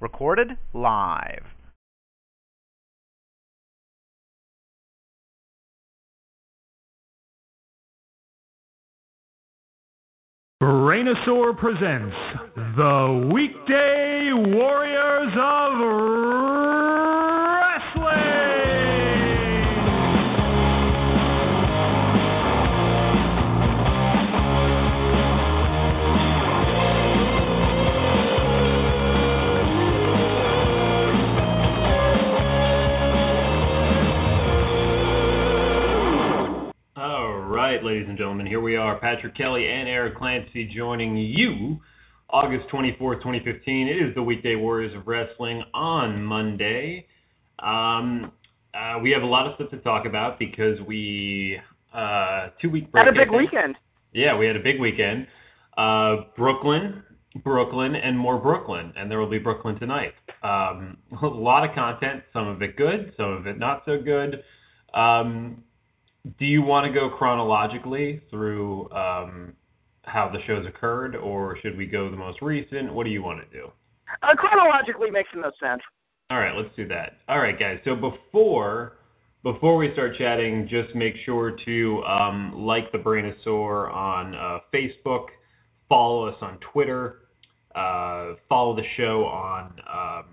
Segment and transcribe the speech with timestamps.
[0.00, 1.44] Recorded live.
[10.62, 12.16] Brainosaur presents
[12.54, 15.72] the Weekday Warriors of
[37.62, 41.78] right, ladies and gentlemen, here we are, Patrick Kelly and Eric Clancy joining you.
[42.28, 43.86] August 24th, 2015.
[43.86, 47.06] It is the Weekday Warriors of Wrestling on Monday.
[47.60, 48.32] Um,
[48.74, 51.56] uh, we have a lot of stuff to talk about because we
[51.94, 53.04] uh, two week break.
[53.04, 53.76] Had a big weekend.
[54.12, 55.28] Yeah, we had a big weekend.
[55.78, 57.04] Uh, Brooklyn,
[57.44, 60.14] Brooklyn, and more Brooklyn, and there will be Brooklyn tonight.
[60.42, 64.42] Um, a lot of content, some of it good, some of it not so good.
[64.94, 65.62] Um,
[66.38, 69.54] do you want to go chronologically through um,
[70.02, 72.92] how the shows occurred, or should we go the most recent?
[72.92, 73.70] What do you want to do?
[74.22, 75.82] Uh, chronologically makes the most sense.
[76.30, 77.18] All right, let's do that.
[77.28, 77.78] All right, guys.
[77.84, 78.98] So before
[79.42, 85.26] before we start chatting, just make sure to um, like the Brainosaur on uh, Facebook,
[85.88, 87.22] follow us on Twitter,
[87.74, 90.24] uh, follow the show on um,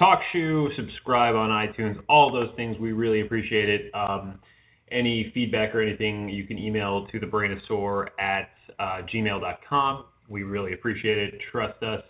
[0.00, 2.76] TalkShoe, subscribe on iTunes, all those things.
[2.78, 3.94] We really appreciate it.
[3.94, 4.40] Um,
[4.94, 10.04] any feedback or anything, you can email to the Brainosaur at uh, gmail.com.
[10.28, 11.34] We really appreciate it.
[11.50, 12.02] Trust us.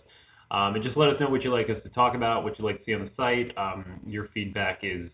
[0.51, 2.65] Um, and just let us know what you'd like us to talk about, what you'd
[2.65, 3.57] like to see on the site.
[3.57, 5.09] Um, your feedback is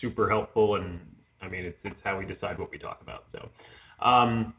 [0.00, 1.00] super helpful, and
[1.40, 3.24] I mean, it's, it's how we decide what we talk about.
[3.32, 3.48] So,
[4.04, 4.54] um,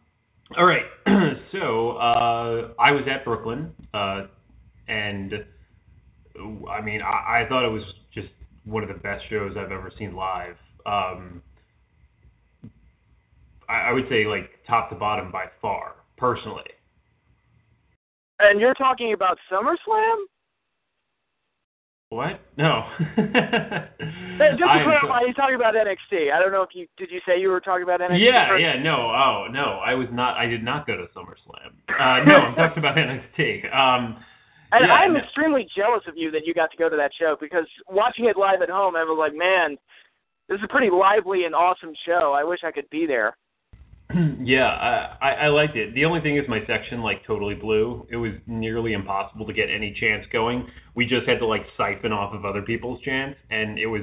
[0.57, 0.85] all right.
[1.51, 4.27] so, uh, I was at Brooklyn, uh,
[4.87, 5.33] and
[6.71, 7.83] I mean, I, I thought it was
[8.13, 8.29] just
[8.65, 10.55] one of the best shows I've ever seen live.
[10.85, 11.43] Um,
[13.69, 16.63] I, I would say, like, top to bottom by far, personally.
[18.39, 20.15] And you're talking about SummerSlam?
[22.09, 22.41] What?
[22.57, 22.81] No.
[22.99, 23.11] Uh,
[24.57, 26.31] Just to clarify, he's talking about NXT.
[26.33, 27.11] I don't know if you did.
[27.11, 28.25] You say you were talking about NXT?
[28.25, 28.61] Yeah, first?
[28.63, 31.69] yeah, no, oh, no, I was not, I did not go to SummerSlam.
[31.89, 33.65] Uh, no, I'm talking about NXT.
[33.75, 34.17] Um,
[34.71, 37.11] And yeah, I'm no- extremely jealous of you that you got to go to that
[37.19, 39.77] show because watching it live at home, I was like, man,
[40.47, 42.33] this is a pretty lively and awesome show.
[42.35, 43.37] I wish I could be there.
[44.41, 45.93] yeah, I, I, I liked it.
[45.93, 48.07] The only thing is my section like totally blew.
[48.09, 50.67] It was nearly impossible to get any chants going.
[50.95, 54.01] We just had to like siphon off of other people's chants, and it was.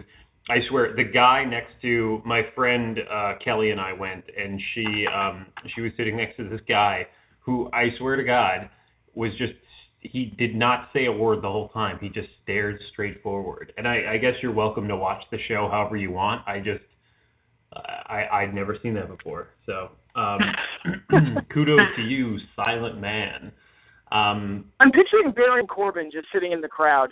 [0.48, 5.04] I swear, the guy next to my friend uh, Kelly and I went, and she
[5.12, 7.08] um, she was sitting next to this guy
[7.40, 8.70] who I swear to God
[9.14, 9.54] was just
[10.00, 11.98] he did not say a word the whole time.
[12.00, 13.72] He just stared straight forward.
[13.76, 16.46] And I, I guess you're welcome to watch the show however you want.
[16.46, 16.84] I just
[18.06, 19.48] I I'd never seen that before.
[19.66, 20.40] So um,
[21.52, 23.52] kudos to you, silent man.
[24.12, 27.10] Um, I'm picturing Baron Corbin just sitting in the crowd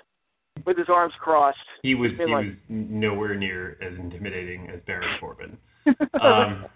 [0.65, 1.59] with his arms crossed.
[1.83, 5.59] he was he like- was nowhere near as intimidating as Baron Corbin.
[6.23, 6.67] um,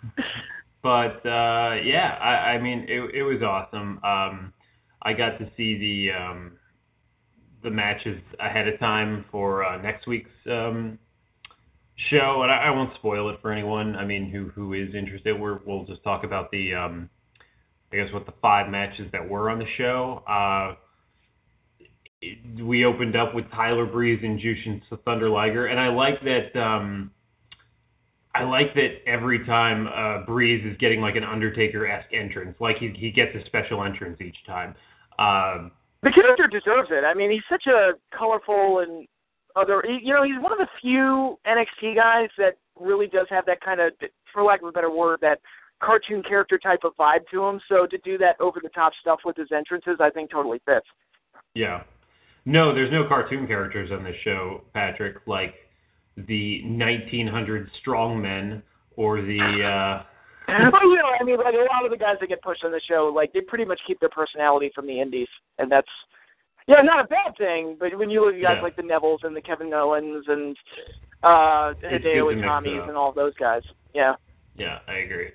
[0.82, 4.00] but uh, yeah, I, I mean, it, it was awesome.
[4.04, 4.52] Um,
[5.02, 6.52] I got to see the um,
[7.62, 10.98] the matches ahead of time for uh, next week's um,
[12.10, 13.96] show, and I, I won't spoil it for anyone.
[13.96, 17.10] I mean, who who is interested, we're, we'll just talk about the um,
[17.92, 20.22] I guess what the five matches that were on the show.
[20.28, 20.76] Uh,
[22.62, 26.58] we opened up with Tyler Breeze and Jushin Thunder Liger, and I like that.
[26.58, 27.10] Um,
[28.34, 32.76] I like that every time uh, Breeze is getting like an Undertaker esque entrance, like
[32.78, 34.74] he he gets a special entrance each time.
[35.18, 37.04] Um, The character deserves it.
[37.04, 39.08] I mean, he's such a colorful and
[39.56, 39.82] other.
[39.86, 43.80] You know, he's one of the few NXT guys that really does have that kind
[43.80, 43.92] of,
[44.32, 45.40] for lack of a better word, that
[45.82, 47.60] cartoon character type of vibe to him.
[47.68, 50.86] So to do that over the top stuff with his entrances, I think totally fits.
[51.54, 51.82] Yeah.
[52.44, 55.54] No, there's no cartoon characters on this show, Patrick, like
[56.16, 58.62] the 1900 strongmen
[58.96, 60.02] or the uh
[60.48, 62.72] well, you know, I mean, like a lot of the guys that get pushed on
[62.72, 65.28] the show, like they pretty much keep their personality from the indies,
[65.58, 65.88] and that's
[66.68, 67.76] yeah, not a bad thing.
[67.78, 68.62] But when you look at guys Yeah.
[68.62, 70.56] like the Nevilles and the Kevin Owens and
[71.24, 73.62] uh Hideo good to Itami's and all those guys,
[73.94, 74.14] yeah.
[74.56, 75.30] Yeah, I agree.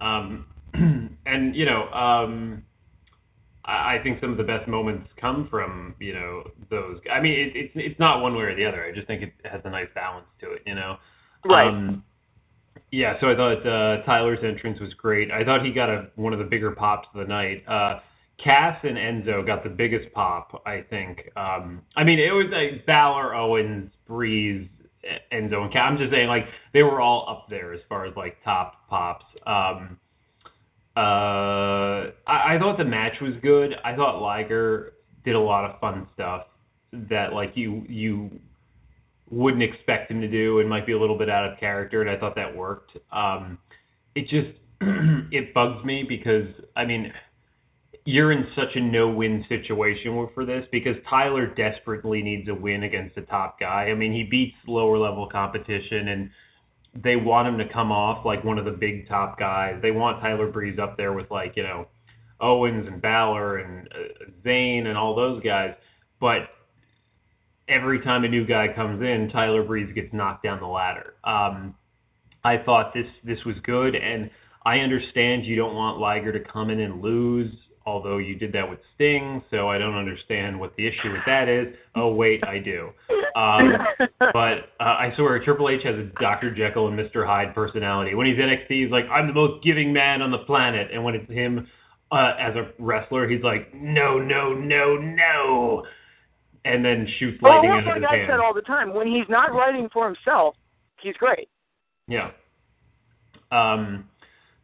[0.00, 2.62] Um, and you know, um,
[3.64, 7.00] I, I think some of the best moments come from you know those.
[7.10, 8.84] I mean, it, it's it's not one way or the other.
[8.84, 10.62] I just think it has a nice balance to it.
[10.66, 10.96] You know.
[11.44, 11.68] Right.
[11.68, 12.04] Um,
[12.92, 15.30] yeah, so I thought uh, Tyler's entrance was great.
[15.30, 17.64] I thought he got a one of the bigger pops of the night.
[17.66, 18.00] Uh,
[18.42, 21.30] Cass and Enzo got the biggest pop, I think.
[21.36, 24.68] Um, I mean, it was like Balor, Owens, Breeze,
[25.32, 25.82] Enzo, and Cass.
[25.90, 29.24] I'm just saying, like they were all up there as far as like top pops.
[29.46, 29.98] Um,
[30.96, 33.74] uh, I, I thought the match was good.
[33.84, 34.94] I thought Liger
[35.24, 36.46] did a lot of fun stuff
[36.92, 38.30] that like you you
[39.30, 42.10] wouldn't expect him to do and might be a little bit out of character, and
[42.10, 42.92] I thought that worked.
[43.12, 43.58] Um,
[44.14, 44.48] it just
[45.32, 47.12] it bugs me because I mean
[48.06, 53.16] you're in such a no-win situation for this because Tyler desperately needs a win against
[53.18, 53.88] a top guy.
[53.90, 56.30] I mean, he beats lower-level competition and
[57.02, 59.80] they want him to come off like one of the big top guys.
[59.82, 61.88] They want Tyler Breeze up there with like, you know,
[62.40, 65.74] Owens and Balor and uh, Zayn and all those guys.
[66.20, 66.48] But
[67.68, 71.14] every time a new guy comes in, Tyler Breeze gets knocked down the ladder.
[71.24, 71.74] Um,
[72.44, 74.30] I thought this this was good, and
[74.64, 77.52] I understand you don't want Liger to come in and lose,
[77.86, 81.48] although you did that with Sting, so I don't understand what the issue with that
[81.48, 81.74] is.
[81.94, 82.90] Oh wait, I do.
[83.36, 83.72] Um,
[84.18, 86.54] but uh, I swear Triple H has a Dr.
[86.54, 87.24] Jekyll and Mr.
[87.26, 88.14] Hyde personality.
[88.14, 91.14] When he's NXT, he's like, I'm the most giving man on the planet, and when
[91.14, 91.66] it's him
[92.10, 95.84] uh, as a wrestler, he's like, no, no, no, no,
[96.64, 98.28] and then shoots Well, lightning that's out of his I hand.
[98.32, 98.92] said all the time.
[98.92, 100.56] When he's not writing for himself,
[101.00, 101.48] he's great.
[102.08, 102.30] Yeah.
[103.52, 104.08] Um,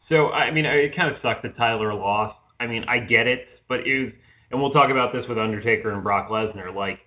[0.09, 2.37] so I mean, it kind of sucked that Tyler lost.
[2.63, 4.13] I mean, I get it, but it was,
[4.51, 6.75] and we'll talk about this with Undertaker and Brock Lesnar.
[6.75, 7.01] Like,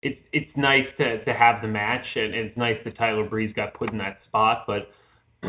[0.00, 3.74] it's it's nice to to have the match, and it's nice that Tyler Breeze got
[3.74, 4.90] put in that spot, but.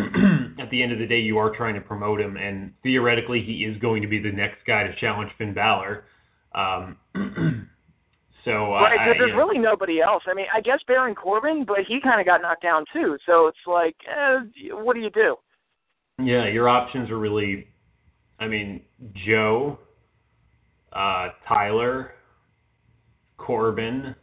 [0.60, 3.64] at the end of the day, you are trying to promote him, and theoretically, he
[3.66, 6.06] is going to be the next guy to challenge Finn Balor.
[6.54, 6.98] Um,
[8.46, 10.24] so Right, I, there's know, really nobody else.
[10.28, 13.18] I mean, I guess Baron Corbin, but he kind of got knocked down too.
[13.26, 15.36] So it's like, eh, what do you do?
[16.22, 17.68] Yeah, your options are really,
[18.40, 18.82] I mean,
[19.26, 19.78] Joe,
[20.94, 22.12] uh, Tyler,
[23.38, 24.16] Corbin.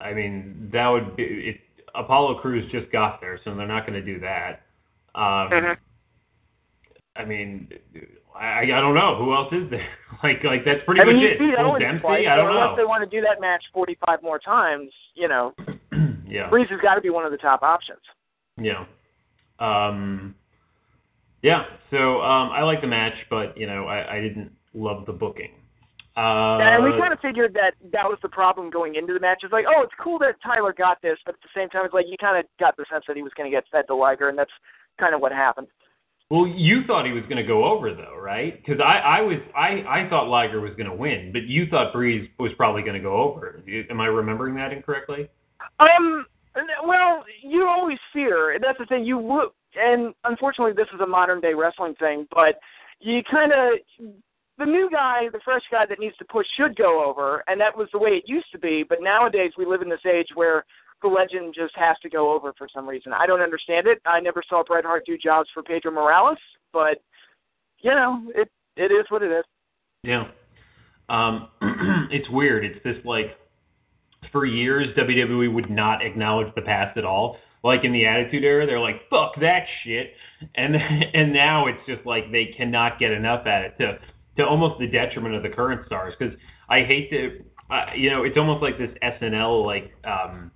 [0.00, 1.56] I mean, that would be it.
[1.94, 4.62] Apollo Crews just got there, so they're not going to do that.
[5.14, 5.76] Um, Mhm.
[7.16, 7.68] I mean,
[8.36, 9.88] I, I don't know who else is there.
[10.22, 11.38] like, like that's pretty I much it.
[11.38, 12.00] Bull Dempsey?
[12.00, 12.26] twice.
[12.30, 15.54] I don't unless they want to do that match 45 more times, you know,
[16.28, 16.48] yeah.
[16.48, 17.98] Breeze has got to be one of the top options.
[18.56, 18.84] Yeah.
[19.58, 20.36] Um,
[21.48, 21.62] yeah.
[21.90, 25.52] So um, I like the match, but you know, I, I didn't love the booking.
[26.16, 29.38] Uh, and we kind of figured that that was the problem going into the match.
[29.44, 31.94] It's like, oh, it's cool that Tyler got this, but at the same time, it's
[31.94, 33.94] like you kind of got the sense that he was going to get fed to
[33.94, 34.50] Liger, and that's
[34.98, 35.68] kind of what happened.
[36.28, 38.58] well, you thought he was going to go over though, right?
[38.58, 41.92] Because I, I was, I, I thought Liger was going to win, but you thought
[41.92, 43.62] Breeze was probably going to go over.
[43.88, 45.28] Am I remembering that incorrectly?
[45.78, 46.26] Um.
[46.84, 48.54] Well, you always fear.
[48.54, 49.04] and That's the thing.
[49.04, 52.26] You would, and unfortunately, this is a modern day wrestling thing.
[52.30, 52.58] But
[53.00, 54.08] you kind of
[54.58, 57.76] the new guy, the fresh guy that needs to push, should go over, and that
[57.76, 58.84] was the way it used to be.
[58.88, 60.64] But nowadays, we live in this age where
[61.00, 63.12] the legend just has to go over for some reason.
[63.12, 64.00] I don't understand it.
[64.04, 66.38] I never saw Bret Hart do jobs for Pedro Morales,
[66.72, 67.00] but
[67.80, 69.44] you know, it it is what it is.
[70.02, 70.24] Yeah.
[71.08, 71.48] Um,
[72.10, 72.64] it's weird.
[72.64, 73.36] It's this like
[74.32, 77.36] for years WWE would not acknowledge the past at all.
[77.64, 80.12] Like in the Attitude Era, they're like fuck that shit,
[80.54, 80.76] and
[81.14, 83.98] and now it's just like they cannot get enough at it to
[84.38, 86.14] to almost the detriment of the current stars.
[86.18, 86.34] Because
[86.68, 90.50] I hate to, uh, you know, it's almost like this SNL like um,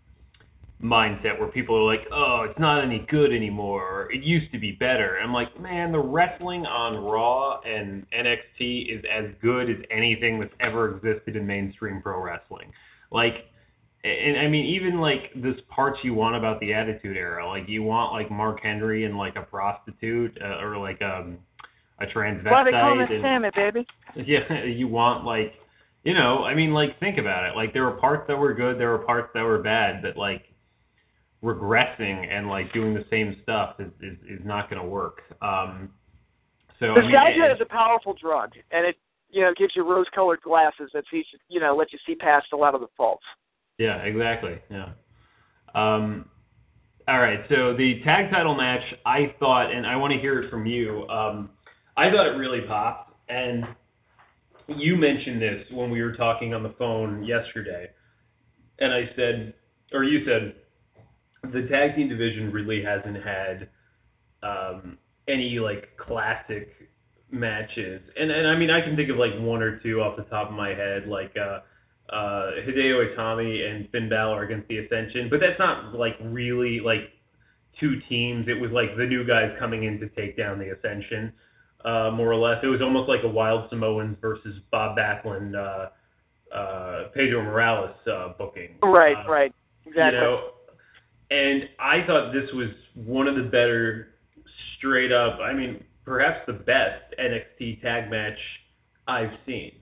[0.82, 3.82] mindset where people are like, oh, it's not any good anymore.
[3.82, 5.16] Or, it used to be better.
[5.16, 10.40] And I'm like, man, the wrestling on Raw and NXT is as good as anything
[10.40, 12.72] that's ever existed in mainstream pro wrestling.
[13.10, 13.51] Like,
[14.04, 17.82] and I mean, even like this parts you want about the Attitude Era, like you
[17.82, 21.38] want like Mark Henry and like a prostitute uh, or like um
[22.00, 22.50] a transvestite.
[22.50, 23.86] Why they call and- Sammy, baby?
[24.26, 25.54] yeah, you want like,
[26.02, 27.54] you know, I mean, like think about it.
[27.54, 30.42] Like there were parts that were good, there were parts that were bad, but like
[31.42, 35.22] regressing and like doing the same stuff is is, is not going to work.
[35.40, 35.90] Um,
[36.80, 38.96] so I mean, Nostalgia is a powerful drug, and it
[39.30, 42.56] you know gives you rose-colored glasses that sees you know let you see past a
[42.56, 43.24] lot of the faults.
[43.78, 44.58] Yeah, exactly.
[44.70, 44.90] Yeah.
[45.74, 46.26] Um,
[47.08, 50.50] All right, so the tag title match, I thought, and I want to hear it
[50.50, 51.06] from you.
[51.08, 51.50] Um,
[51.96, 53.64] I thought it really popped, and
[54.68, 57.88] you mentioned this when we were talking on the phone yesterday,
[58.80, 59.54] and I said,
[59.92, 60.54] or you said,
[61.52, 63.68] the tag team division really hasn't had
[64.42, 64.98] um,
[65.28, 66.70] any like classic
[67.30, 70.24] matches, and and I mean I can think of like one or two off the
[70.24, 71.36] top of my head, like.
[71.36, 71.60] uh
[72.10, 77.10] uh, Hideo Itami and Finn Balor against the Ascension, but that's not like really like
[77.80, 78.46] two teams.
[78.48, 81.32] It was like the new guys coming in to take down the Ascension,
[81.84, 82.58] uh, more or less.
[82.62, 88.34] It was almost like a Wild Samoans versus Bob Backlund, uh, uh, Pedro Morales uh,
[88.38, 88.76] booking.
[88.82, 89.54] Right, Uh, right,
[89.86, 90.18] exactly.
[90.18, 90.50] You know,
[91.30, 94.08] and I thought this was one of the better,
[94.76, 95.38] straight up.
[95.40, 98.38] I mean, perhaps the best NXT tag match
[99.08, 99.72] I've seen.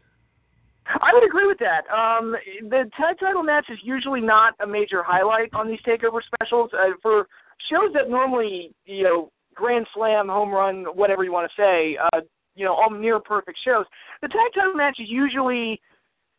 [1.00, 1.82] I would agree with that.
[1.92, 2.34] Um,
[2.68, 6.70] the tag title match is usually not a major highlight on these takeover specials.
[6.72, 7.26] Uh, for
[7.70, 12.20] shows that normally, you know, grand slam, home run, whatever you want to say, uh,
[12.54, 13.84] you know, all near perfect shows.
[14.22, 15.80] The tag title match is usually,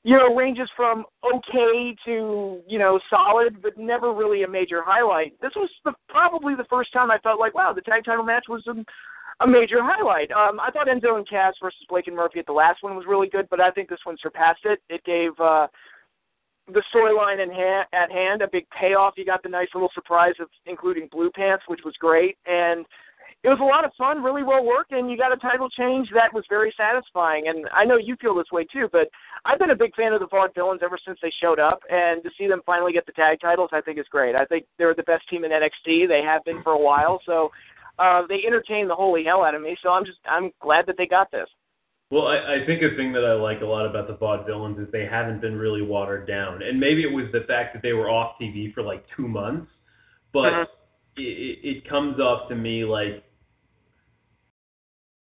[0.03, 5.39] you know, ranges from okay to you know solid, but never really a major highlight.
[5.41, 8.45] This was the, probably the first time I felt like, wow, the tag title match
[8.49, 8.73] was a,
[9.43, 10.31] a major highlight.
[10.31, 13.05] Um, I thought Enzo and Cass versus Blake and Murphy at the last one was
[13.07, 14.81] really good, but I think this one surpassed it.
[14.89, 15.67] It gave uh,
[16.67, 19.15] the storyline in ha- at hand a big payoff.
[19.17, 22.85] You got the nice little surprise of including Blue Pants, which was great, and
[23.43, 26.07] it was a lot of fun, really well worked, and you got a title change
[26.13, 27.47] that was very satisfying.
[27.47, 29.07] And I know you feel this way too, but
[29.45, 32.29] I've been a big fan of the Vaudevillains ever since they showed up, and to
[32.37, 34.35] see them finally get the tag titles, I think is great.
[34.35, 36.07] I think they're the best team in NXT.
[36.07, 37.49] They have been for a while, so
[37.99, 39.77] uh, they entertain the holy hell out of me.
[39.83, 41.47] So I'm just I'm glad that they got this.
[42.11, 44.91] Well, I, I think a thing that I like a lot about the Vaudevillains is
[44.91, 48.09] they haven't been really watered down, and maybe it was the fact that they were
[48.09, 49.71] off TV for like two months,
[50.33, 50.67] but Mhm.
[51.15, 53.23] it, it, comes off to me like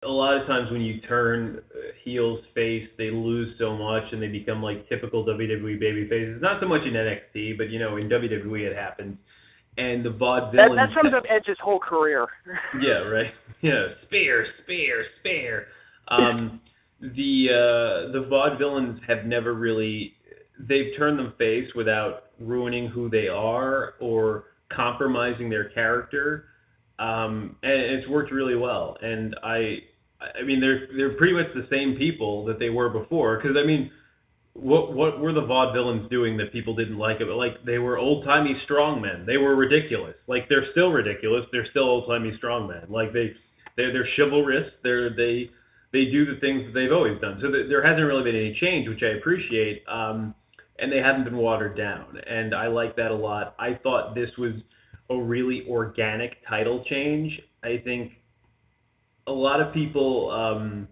[0.03, 1.63] a lot of times when you turn
[2.03, 6.41] heels face, they lose so much and they become like typical WWE baby faces.
[6.41, 9.17] Not so much in NXT, but you know in WWE it happens.
[9.81, 10.77] And the That, Vaudevillains.
[10.77, 12.27] that sums up Edge's whole career.
[12.81, 13.33] Yeah, right.
[13.63, 15.67] Yeah, spare, spare, spare.
[16.09, 16.63] Um,
[17.01, 20.15] the uh, the vaudevillains have never really
[20.59, 24.45] they've turned them face without ruining who they are or
[24.75, 26.47] compromising their character,
[26.99, 28.97] um, and it's worked really well.
[29.03, 29.81] And I,
[30.39, 33.37] I mean, they're they're pretty much the same people that they were before.
[33.37, 33.91] Because I mean,
[34.61, 37.27] what what were the vaudevillains doing that people didn't like it?
[37.27, 39.27] But like they were old timey strongmen.
[39.27, 40.15] They were ridiculous.
[40.27, 41.47] Like they're still ridiculous.
[41.51, 42.91] They're still old timey strongmen.
[42.91, 43.33] Like they
[43.77, 44.71] they're they're chivalrous.
[44.83, 45.51] They're they
[45.93, 47.39] they do the things that they've always done.
[47.41, 49.83] So th- there hasn't really been any change, which I appreciate.
[49.89, 50.35] Um,
[50.79, 53.55] and they haven't been watered down, and I like that a lot.
[53.59, 54.53] I thought this was
[55.11, 57.39] a really organic title change.
[57.63, 58.13] I think
[59.27, 60.89] a lot of people um,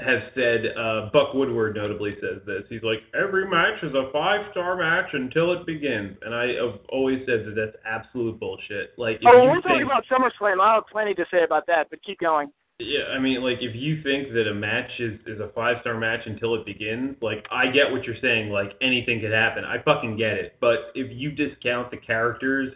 [0.00, 2.62] have said, uh, Buck Woodward notably says this.
[2.68, 6.16] He's like, every match is a five star match until it begins.
[6.22, 8.92] And I have always said that that's absolute bullshit.
[8.96, 10.60] Like, if Oh, you we're talking about SummerSlam.
[10.60, 12.52] I have plenty to say about that, but keep going.
[12.78, 15.98] yeah, I mean, like, if you think that a match is, is a five star
[15.98, 18.50] match until it begins, like, I get what you're saying.
[18.50, 19.64] Like, anything could happen.
[19.64, 20.56] I fucking get it.
[20.60, 22.72] But if you discount the characters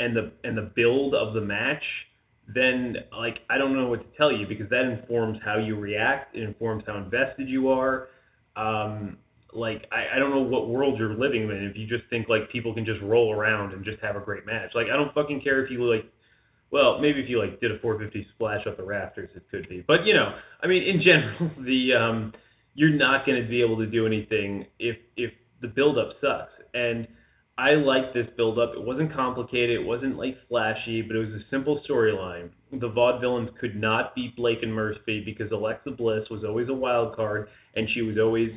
[0.00, 1.84] and the and the build of the match,
[2.52, 6.36] then like I don't know what to tell you because that informs how you react.
[6.36, 8.08] It informs how invested you are.
[8.56, 9.18] Um,
[9.52, 12.50] like I, I don't know what world you're living in if you just think like
[12.50, 14.72] people can just roll around and just have a great match.
[14.74, 16.04] Like I don't fucking care if you like.
[16.70, 19.84] Well, maybe if you like did a 450 splash up the rafters, it could be.
[19.86, 22.32] But you know, I mean, in general, the um,
[22.74, 25.32] you're not going to be able to do anything if if
[25.62, 26.52] the build up sucks.
[26.74, 27.06] And
[27.56, 28.72] I liked this build up.
[28.74, 29.80] It wasn't complicated.
[29.80, 32.50] It wasn't like flashy, but it was a simple storyline.
[32.72, 37.14] The Vaudevillains could not beat Blake and Murphy because Alexa Bliss was always a wild
[37.14, 38.50] card and she was always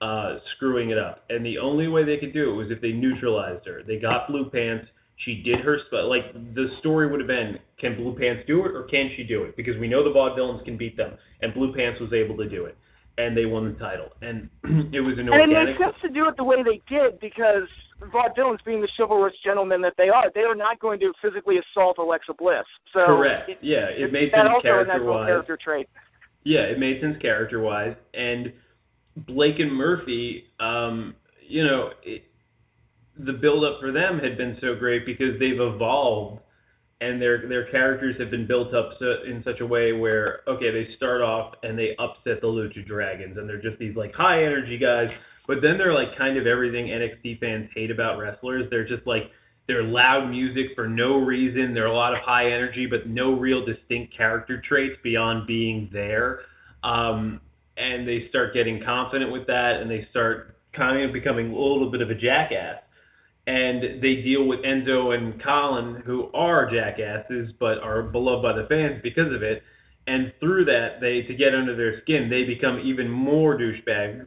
[0.00, 1.24] uh, screwing it up.
[1.28, 3.82] And the only way they could do it was if they neutralized her.
[3.86, 4.86] They got Blue Pants.
[5.24, 6.08] She did her spell.
[6.08, 9.44] Like the story would have been, can Blue Pants do it or can she do
[9.44, 9.56] it?
[9.56, 12.64] Because we know the Vaudevillains can beat them, and Blue Pants was able to do
[12.64, 12.76] it,
[13.18, 14.08] and they won the title.
[14.22, 14.48] And
[14.94, 17.68] it was an And it makes sense to do it the way they did because
[18.00, 21.98] Vaudevillains, being the chivalrous gentlemen that they are, they are not going to physically assault
[21.98, 22.64] Alexa Bliss.
[22.92, 23.50] So Correct.
[23.50, 25.26] It, yeah, it it- made sense character-wise.
[25.26, 25.88] character trait.
[26.44, 27.94] Yeah, it made sense character wise.
[28.14, 28.52] And
[29.26, 31.14] Blake and Murphy, um,
[31.46, 32.24] you know, it,
[33.18, 36.40] the build up for them had been so great because they've evolved
[37.02, 40.70] and their their characters have been built up so, in such a way where okay,
[40.70, 44.44] they start off and they upset the Lucha Dragons and they're just these like high
[44.44, 45.08] energy guys,
[45.46, 48.68] but then they're like kind of everything NXT fans hate about wrestlers.
[48.70, 49.30] They're just like
[49.66, 51.74] They're loud music for no reason.
[51.74, 56.40] They're a lot of high energy, but no real distinct character traits beyond being there.
[56.82, 57.40] Um,
[57.76, 61.90] and they start getting confident with that, and they start kind of becoming a little
[61.90, 62.82] bit of a jackass.
[63.46, 68.68] And they deal with Enzo and Colin, who are jackasses, but are beloved by the
[68.68, 69.62] fans because of it.
[70.06, 74.26] And through that, they to get under their skin, they become even more douchebags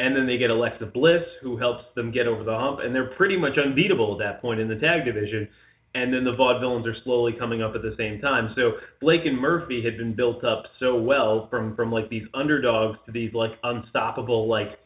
[0.00, 3.12] and then they get Alexa Bliss, who helps them get over the hump, and they're
[3.16, 5.46] pretty much unbeatable at that point in the tag division.
[5.94, 8.54] And then the vaudevillains are slowly coming up at the same time.
[8.56, 12.98] So Blake and Murphy had been built up so well from from like these underdogs
[13.06, 14.78] to these like unstoppable like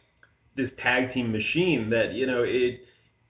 [0.56, 2.80] this tag team machine that you know it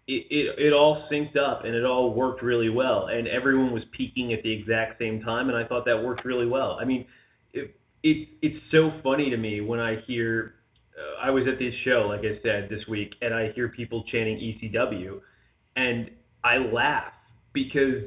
[0.07, 3.83] it, it it all synced up and it all worked really well and everyone was
[3.91, 6.79] peaking at the exact same time and I thought that worked really well.
[6.81, 7.07] I mean,
[7.53, 7.75] it,
[8.05, 10.55] it it's so funny to me when I hear
[11.21, 14.37] I was at this show, like I said, this week, and I hear people chanting
[14.37, 15.21] ECW,
[15.77, 16.11] and
[16.45, 17.13] I laugh
[17.53, 18.03] because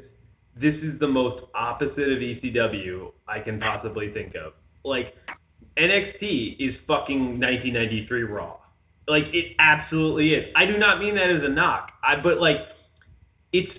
[0.56, 4.52] this is the most opposite of ECW I can possibly think of.
[4.84, 5.14] Like,
[5.76, 8.56] NXT is fucking 1993 Raw.
[9.06, 10.46] Like, it absolutely is.
[10.56, 12.58] I do not mean that as a knock, I, but like,
[13.52, 13.70] it's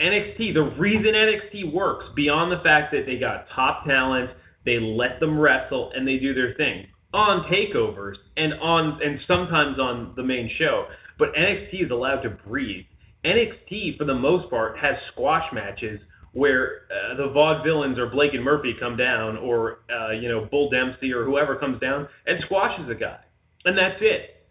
[0.00, 0.54] NXT.
[0.54, 4.30] The reason NXT works, beyond the fact that they got top talent,
[4.64, 9.78] they let them wrestle, and they do their thing on takeovers and on and sometimes
[9.78, 10.86] on the main show,
[11.18, 12.84] but NXT is allowed to breathe.
[13.24, 16.00] NXT for the most part has squash matches
[16.32, 20.70] where uh, the vaudevillains or Blake and Murphy come down, or uh, you know Bull
[20.70, 23.18] Dempsey or whoever comes down and squashes a guy,
[23.64, 24.46] and that's it.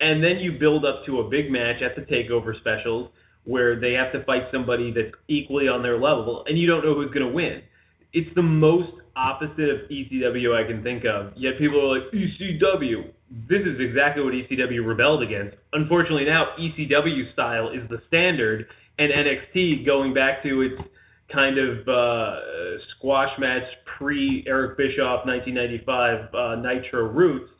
[0.00, 3.10] And then you build up to a big match at the takeover specials
[3.44, 6.94] where they have to fight somebody that's equally on their level, and you don't know
[6.94, 7.62] who's going to win.
[8.12, 11.32] It's the most opposite of ECW I can think of.
[11.36, 13.10] Yet people are like, ECW.
[13.48, 15.56] This is exactly what ECW rebelled against.
[15.72, 18.66] Unfortunately, now ECW style is the standard,
[18.98, 20.82] and NXT, going back to its
[21.32, 22.36] kind of uh,
[22.96, 23.64] squash match
[23.98, 27.50] pre Eric Bischoff 1995 uh, Nitro roots,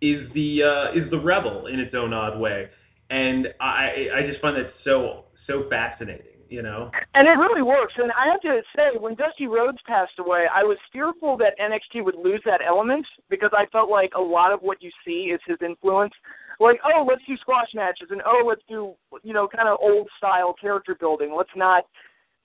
[0.00, 2.68] is the uh, is the rebel in its own odd way.
[3.10, 6.90] And I I just find that so so fascinating you know.
[7.14, 7.94] And it really works.
[7.96, 12.04] And I have to say, when Dusty Rhodes passed away, I was fearful that NXT
[12.04, 15.40] would lose that element because I felt like a lot of what you see is
[15.46, 16.12] his influence.
[16.58, 20.08] Like, oh, let's do squash matches, and oh, let's do you know kind of old
[20.18, 21.32] style character building.
[21.34, 21.84] Let's not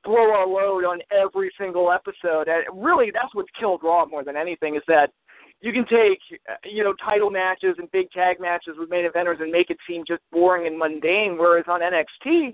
[0.05, 2.47] blow our load on every single episode.
[2.47, 5.11] And really, that's what's killed Raw more than anything is that
[5.59, 6.19] you can take
[6.63, 10.03] you know title matches and big tag matches with main eventers and make it seem
[10.07, 11.37] just boring and mundane.
[11.37, 12.53] Whereas on NXT,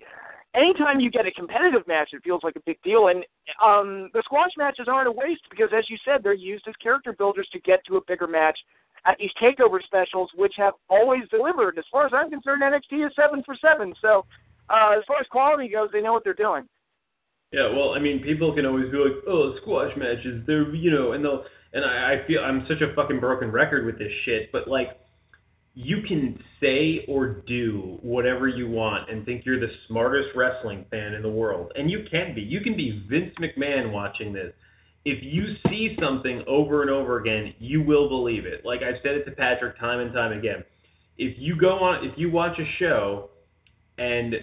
[0.56, 3.08] anytime you get a competitive match, it feels like a big deal.
[3.08, 3.24] And
[3.64, 7.14] um, the squash matches aren't a waste because, as you said, they're used as character
[7.14, 8.58] builders to get to a bigger match
[9.06, 11.78] at these takeover specials, which have always delivered.
[11.78, 13.94] As far as I'm concerned, NXT is seven for seven.
[14.02, 14.26] So,
[14.70, 16.68] uh, as far as quality goes, they know what they're doing.
[17.52, 21.12] Yeah, well, I mean, people can always be like, "Oh, squash matches," they're you know,
[21.12, 24.52] and they'll, and I, I feel I'm such a fucking broken record with this shit,
[24.54, 25.01] but like
[25.74, 31.14] you can say or do whatever you want and think you're the smartest wrestling fan
[31.14, 31.72] in the world.
[31.76, 32.42] And you can be.
[32.42, 34.54] You can be Vince McMahon watching this.
[35.06, 38.66] If you see something over and over again, you will believe it.
[38.66, 40.64] Like I've said it to Patrick time and time again.
[41.18, 43.30] If you go on if you watch a show
[43.98, 44.36] and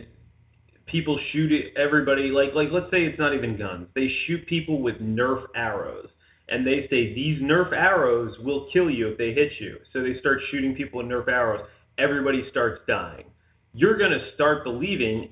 [0.86, 3.88] people shoot everybody like like let's say it's not even guns.
[3.94, 6.08] They shoot people with Nerf arrows
[6.48, 9.76] and they say these Nerf arrows will kill you if they hit you.
[9.92, 11.66] So they start shooting people with Nerf arrows.
[11.98, 13.24] Everybody starts dying.
[13.74, 15.30] You're going to start believing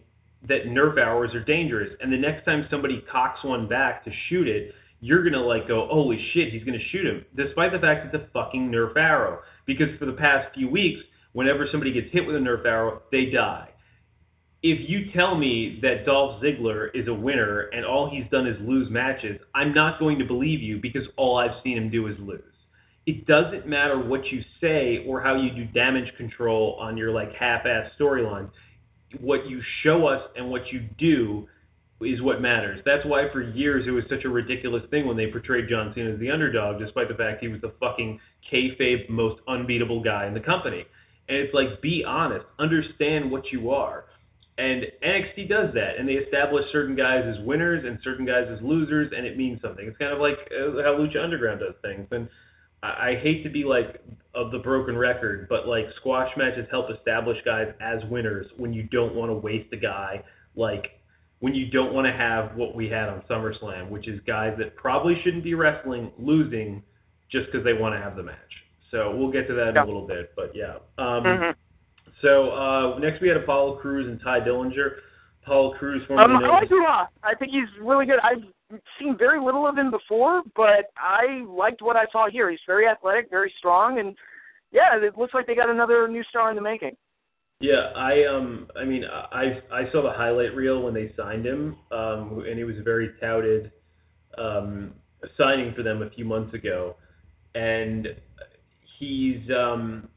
[0.48, 4.46] that Nerf arrows are dangerous, and the next time somebody cocks one back to shoot
[4.46, 7.78] it, you're going to like go, holy shit, he's going to shoot him, despite the
[7.78, 9.40] fact that it's a fucking Nerf arrow.
[9.66, 11.00] Because for the past few weeks,
[11.32, 13.68] whenever somebody gets hit with a Nerf arrow, they die
[14.68, 18.56] if you tell me that Dolph Ziggler is a winner and all he's done is
[18.60, 22.16] lose matches, I'm not going to believe you because all I've seen him do is
[22.18, 22.42] lose.
[23.06, 27.32] It doesn't matter what you say or how you do damage control on your like
[27.34, 28.50] half-ass storyline.
[29.20, 31.46] What you show us and what you do
[32.00, 32.80] is what matters.
[32.84, 36.14] That's why for years it was such a ridiculous thing when they portrayed John Cena
[36.14, 38.18] as the underdog, despite the fact he was the fucking
[38.52, 40.84] kayfabe most unbeatable guy in the company.
[41.28, 44.06] And it's like, be honest, understand what you are
[44.58, 48.58] and NXT does that, and they establish certain guys as winners and certain guys as
[48.62, 49.86] losers, and it means something.
[49.86, 52.06] It's kind of like uh, how Lucha Underground does things.
[52.10, 52.28] And
[52.82, 54.00] I, I hate to be like
[54.34, 58.84] of the broken record, but like squash matches help establish guys as winners when you
[58.84, 60.22] don't want to waste a guy
[60.56, 60.96] like
[61.40, 64.74] when you don't want to have what we had on SummerSlam, which is guys that
[64.74, 66.82] probably shouldn't be wrestling losing
[67.30, 68.36] just because they want to have the match.
[68.90, 69.84] So we'll get to that in yeah.
[69.84, 70.76] a little bit, but yeah.
[70.96, 71.50] Um, mm-hmm.
[72.22, 74.96] So uh, next we had Apollo Crews and Tye Dillinger.
[75.42, 77.08] Apollo Crews Um, I like Dura.
[77.22, 78.18] I think he's really good.
[78.22, 78.42] I've
[78.98, 82.50] seen very little of him before, but I liked what I saw here.
[82.50, 84.16] He's very athletic, very strong, and
[84.72, 86.96] yeah, it looks like they got another new star in the making.
[87.60, 91.76] Yeah, I um, I mean, I I saw the highlight reel when they signed him,
[91.90, 93.70] um, and he was a very touted
[94.36, 94.94] um,
[95.38, 96.96] signing for them a few months ago,
[97.54, 98.08] and
[98.98, 100.08] he's um,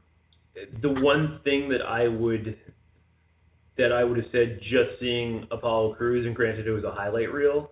[0.82, 2.56] the one thing that I would
[3.78, 7.32] that I would have said just seeing Apollo Crews, and granted it was a highlight
[7.32, 7.70] reel,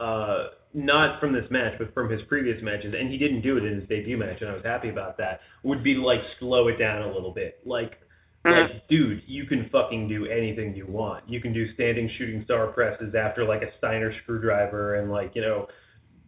[0.00, 3.64] uh, not from this match, but from his previous matches, and he didn't do it
[3.64, 5.40] in his debut match, and I was happy about that.
[5.62, 7.98] Would be like slow it down a little bit, like
[8.44, 11.28] like, dude, you can fucking do anything you want.
[11.28, 15.42] You can do standing shooting star presses after like a Steiner screwdriver and like, you
[15.42, 15.68] know,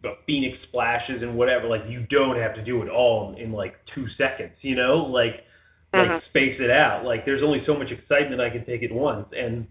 [0.01, 1.67] the Phoenix splashes and whatever.
[1.67, 4.97] Like, you don't have to do it all in, in like two seconds, you know?
[4.97, 5.43] Like,
[5.97, 6.25] like Mhm.
[6.25, 7.05] space it out.
[7.05, 9.27] Like, there's only so much excitement I can take at once.
[9.35, 9.67] And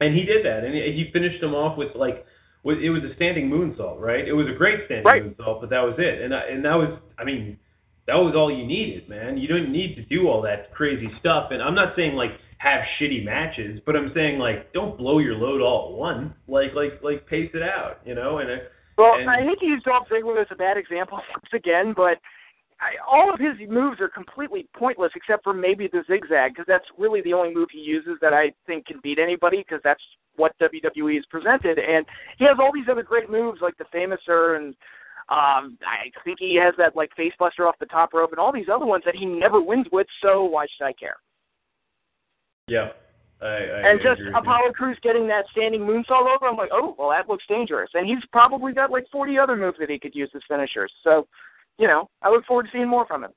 [0.00, 0.64] and he did that.
[0.64, 2.26] And he he finished them off with like,
[2.64, 4.26] with, it was a standing moonsault, right?
[4.26, 5.22] It was a great standing Right.
[5.24, 6.20] moonsault, but that was it.
[6.22, 7.58] And I, and that was, I mean,
[8.06, 9.36] that was all you needed, man.
[9.38, 11.50] You didn't need to do all that crazy stuff.
[11.52, 15.34] And I'm not saying like have shitty matches, but I'm saying like don't blow your
[15.34, 16.32] load all at once.
[16.48, 18.38] Like like like pace it out, you know.
[18.38, 18.62] And I-
[18.98, 22.18] Well, And- I think to use Dolph Ziggler as a bad example once again, but
[22.82, 26.84] I, all of his moves are completely pointless except for maybe the zigzag, because that's
[26.98, 30.02] really the only move he uses that I think can beat anybody, because that's
[30.36, 31.78] what WWE has presented.
[31.78, 32.04] And
[32.38, 34.74] he has all these other great moves like the Famouser, and
[35.28, 38.52] um, I think he has that like face buster off the top rope, and all
[38.52, 40.08] these other ones that he never wins with.
[40.20, 41.16] So why should I care?
[42.68, 42.88] yeah,
[43.40, 44.34] I, I and just you.
[44.36, 47.90] Apollo Crews getting that standing moonsault over, I'm like, oh, well, that looks dangerous.
[47.94, 50.92] And he's probably got like 40 other moves that he could use as finishers.
[51.02, 51.26] So,
[51.82, 53.32] you know, I look forward to seeing more from him.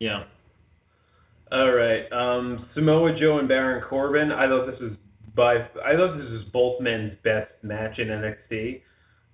[0.00, 0.24] Yeah.
[1.50, 2.04] All right.
[2.12, 4.30] Um, Samoa Joe and Baron Corbin.
[4.30, 4.92] I thought this was
[5.34, 5.54] by.
[5.54, 8.82] I thought this was both men's best match in NXT.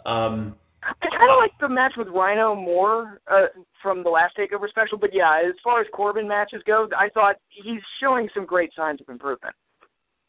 [0.07, 3.47] Um, I kind of like the match with Rhino more uh,
[3.83, 7.37] from the last Takeover special, but yeah, as far as Corbin matches go, I thought
[7.49, 9.55] he's showing some great signs of improvement.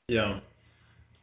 [0.07, 0.39] Yeah.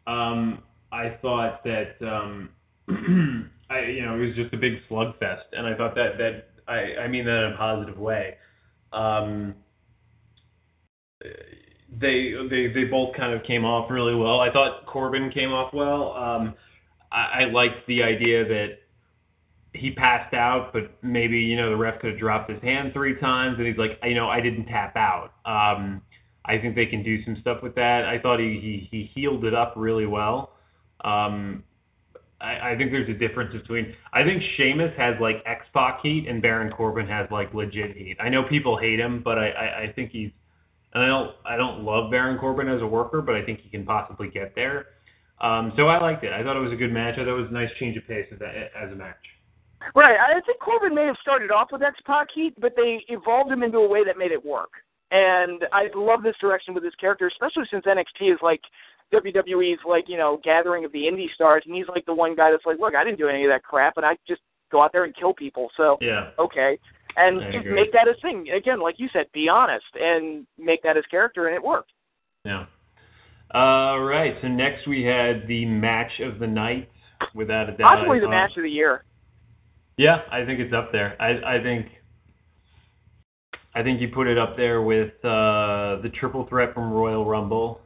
[0.07, 2.51] Um, I thought that um,
[3.71, 7.03] I you know it was just a big slugfest, and I thought that that I
[7.05, 8.37] I mean that in a positive way.
[8.93, 9.55] Um,
[12.01, 14.41] they they they both kind of came off really well.
[14.41, 16.13] I thought Corbin came off well.
[16.13, 16.55] Um,
[17.13, 18.79] I, I liked the idea that
[19.73, 23.19] he passed out, but maybe you know the ref could have dropped his hand three
[23.21, 25.33] times, and he's like, you know, I didn't tap out.
[25.45, 26.03] Um,
[26.45, 28.05] I think they can do some stuff with that.
[28.05, 30.53] I thought he he, he healed it up really well.
[31.05, 31.65] Um,
[32.41, 33.95] I, I think there's a difference between.
[34.13, 38.17] I think Sheamus has like X Pac heat, and Baron Corbin has like legit heat.
[38.21, 40.31] I know people hate him, but I, I, I think he's.
[40.93, 43.69] And I don't I don't love Baron Corbin as a worker, but I think he
[43.69, 44.87] can possibly get there.
[45.41, 46.33] Um, so I liked it.
[46.33, 47.15] I thought it was a good match.
[47.15, 49.17] I thought it was a nice change of pace as a, as a match.
[49.95, 50.19] Right.
[50.21, 53.63] I think Corbin may have started off with X Pac heat, but they evolved him
[53.63, 54.71] into a way that made it work.
[55.11, 58.61] And I love this direction with his character, especially since NXT is like
[59.13, 62.51] WWE's like you know gathering of the indie stars, and he's like the one guy
[62.51, 64.93] that's like, look, I didn't do any of that crap, and I just go out
[64.93, 65.69] there and kill people.
[65.77, 66.31] So Yeah.
[66.39, 66.79] okay,
[67.17, 68.49] and just make that his thing.
[68.51, 71.93] Again, like you said, be honest and make that his character, and it worked.
[72.45, 72.67] Yeah.
[73.53, 74.35] All right.
[74.43, 76.89] So next we had the match of the night,
[77.35, 77.97] without a doubt.
[77.97, 79.05] Possibly the match of the year.
[79.97, 81.21] Yeah, I think it's up there.
[81.21, 81.87] I I think
[83.75, 87.81] I think you put it up there with uh, the triple threat from Royal Rumble.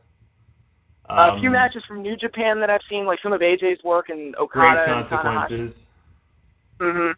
[1.17, 4.09] A few Um, matches from New Japan that I've seen, like some of AJ's work
[4.09, 5.75] and Great Okada and Tanahashi.
[6.81, 7.11] hmm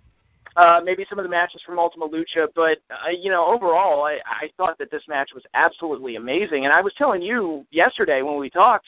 [0.56, 4.18] Uh, maybe some of the matches from Ultima Lucha, but uh, you know, overall, I,
[4.26, 6.64] I thought that this match was absolutely amazing.
[6.64, 8.86] And I was telling you yesterday when we talked,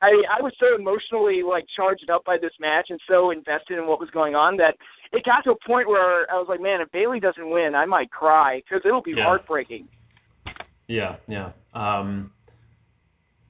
[0.00, 3.86] I I was so emotionally like charged up by this match and so invested in
[3.86, 4.76] what was going on that
[5.12, 7.84] it got to a point where I was like, man, if Bayley doesn't win, I
[7.84, 9.24] might cry because it'll be Yeah.
[9.24, 9.88] heartbreaking.
[10.88, 11.52] Yeah, yeah.
[11.74, 12.30] Um,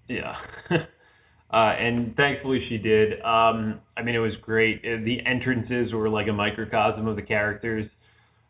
[0.08, 0.34] yeah.
[0.70, 3.20] uh, and thankfully she did.
[3.22, 4.78] Um, I mean, it was great.
[4.84, 7.88] Uh, The entrances were like a microcosm of the characters.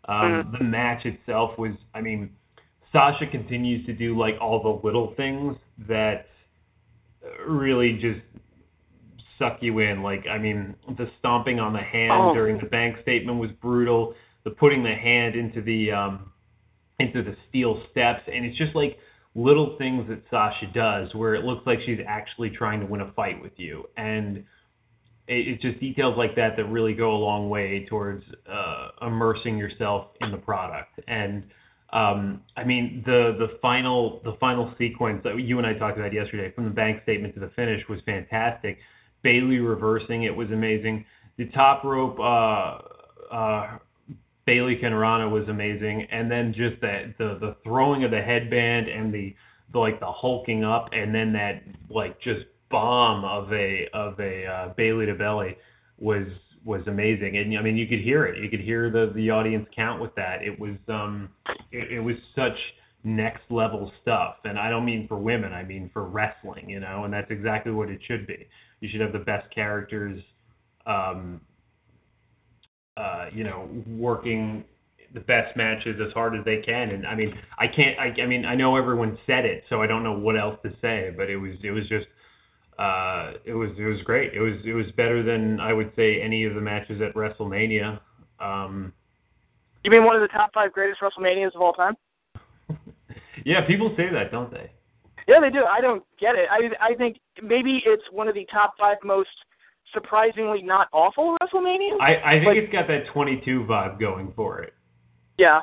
[0.07, 2.31] Um, The match itself was, I mean,
[2.93, 5.57] Sasha continues to do like all the little things
[5.89, 6.27] that
[7.47, 8.21] really just
[9.39, 10.03] suck you in.
[10.03, 12.35] Like, I mean, the stomping on the hand Oh.
[12.35, 14.15] during the bank statement was brutal.
[14.45, 16.31] The putting the hand into the um,
[17.01, 18.99] into the steel steps, and it's just like
[19.35, 23.13] little things that Sasha does where it looks like she's actually trying to win a
[23.13, 24.45] fight with you, and it,
[25.27, 30.09] it's just details like that that really go a long way towards uh, immersing yourself
[30.21, 31.01] in the product.
[31.09, 31.45] And
[31.93, 36.13] um, I mean, the the final the final sequence that you and I talked about
[36.13, 38.79] yesterday, from the bank statement to the finish, was fantastic
[39.25, 41.05] Bayley reversing it was amazing.
[41.39, 43.79] The top rope uh, uh,
[44.47, 49.13] Bayley Kenrana was amazing, and then just that the the throwing of the headband and
[49.13, 49.35] the,
[49.73, 54.47] the like the hulking up, and then that like just bomb of a of a
[54.47, 55.57] uh, Bayley to belly
[55.99, 56.27] was
[56.65, 57.37] was amazing.
[57.37, 58.43] And I mean, you could hear it.
[58.43, 60.43] You could hear the the audience count with that.
[60.43, 61.29] It was um
[61.73, 62.59] it, it was such
[63.03, 64.37] next level stuff.
[64.45, 65.53] And I don't mean for women.
[65.53, 66.69] I mean for wrestling.
[66.69, 68.47] You know, and that's exactly what it should be.
[68.81, 70.21] You should have the best characters.
[70.87, 71.41] Um,
[72.97, 74.65] uh, you know, working
[75.15, 76.91] the best matches as hard as they can.
[76.91, 77.99] And I mean, I can't.
[77.99, 80.71] I, I mean, I know everyone said it, so I don't know what else to
[80.81, 81.13] say.
[81.17, 82.07] But it was it was just
[82.79, 84.35] uh, it was it was great.
[84.35, 88.01] It was it was better than I would say any of the matches at WrestleMania.
[88.41, 88.93] Um,
[89.85, 91.95] you mean one of the top five greatest WrestleManias of all time?
[93.45, 94.71] yeah, people say that, don't they?
[95.29, 95.65] Yeah, they do.
[95.65, 96.49] I don't get it.
[96.51, 99.29] I I think maybe it's one of the top five most
[99.95, 102.01] surprisingly not awful WrestleMania.
[102.01, 104.75] I, I think it's got that 22 vibe going for it.
[105.39, 105.63] Yeah.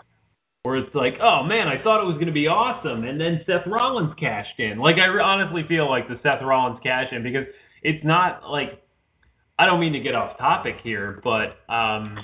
[0.63, 3.41] Where it's like, oh man, I thought it was going to be awesome, and then
[3.45, 4.77] Seth Rollins cashed in.
[4.79, 7.45] Like I honestly feel like the Seth Rollins cash in because
[7.83, 8.81] it's not like
[9.57, 12.17] I don't mean to get off topic here, but um,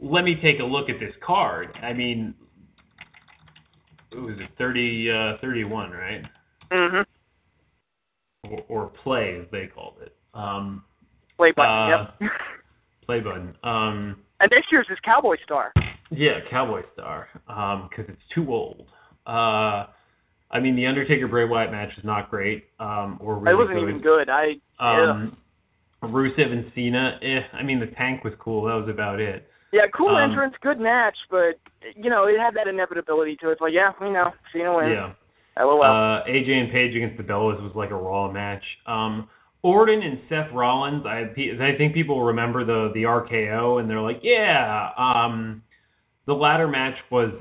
[0.00, 1.68] let me take a look at this card.
[1.82, 2.34] I mean,
[4.12, 6.22] it was it 30, uh, 31, right?
[6.70, 7.04] Mhm.
[8.44, 10.16] Or, or play as they called it.
[10.34, 10.84] Um,
[11.40, 11.72] Play button.
[11.72, 12.30] Uh, yep.
[13.06, 13.56] play button.
[13.64, 15.72] Um, and next year's is Cowboy Star.
[16.10, 17.28] Yeah, Cowboy Star.
[17.48, 18.84] Um, because it's too old.
[19.26, 19.86] Uh,
[20.50, 22.64] I mean, the Undertaker Bray Wyatt match was not great.
[22.78, 23.88] Um, or really it wasn't good.
[23.88, 24.28] even good.
[24.28, 24.56] I.
[24.78, 25.38] Um,
[26.02, 27.18] Rusev and Cena.
[27.22, 28.64] Eh, I mean, the tank was cool.
[28.64, 29.48] That was about it.
[29.72, 31.58] Yeah, cool Um, entrance, good match, but
[31.96, 33.52] you know it had that inevitability to it.
[33.52, 34.90] It's like, yeah, we know, Cena wins.
[34.92, 35.12] Yeah.
[35.64, 35.82] LOL.
[35.82, 38.64] Uh, AJ and Paige against the Bellas was like a Raw match.
[38.86, 39.28] Um,
[39.62, 41.04] Orton and Seth Rollins.
[41.06, 44.90] I I think people remember the the RKO and they're like, yeah.
[44.96, 45.62] Um,
[46.26, 47.32] the ladder match was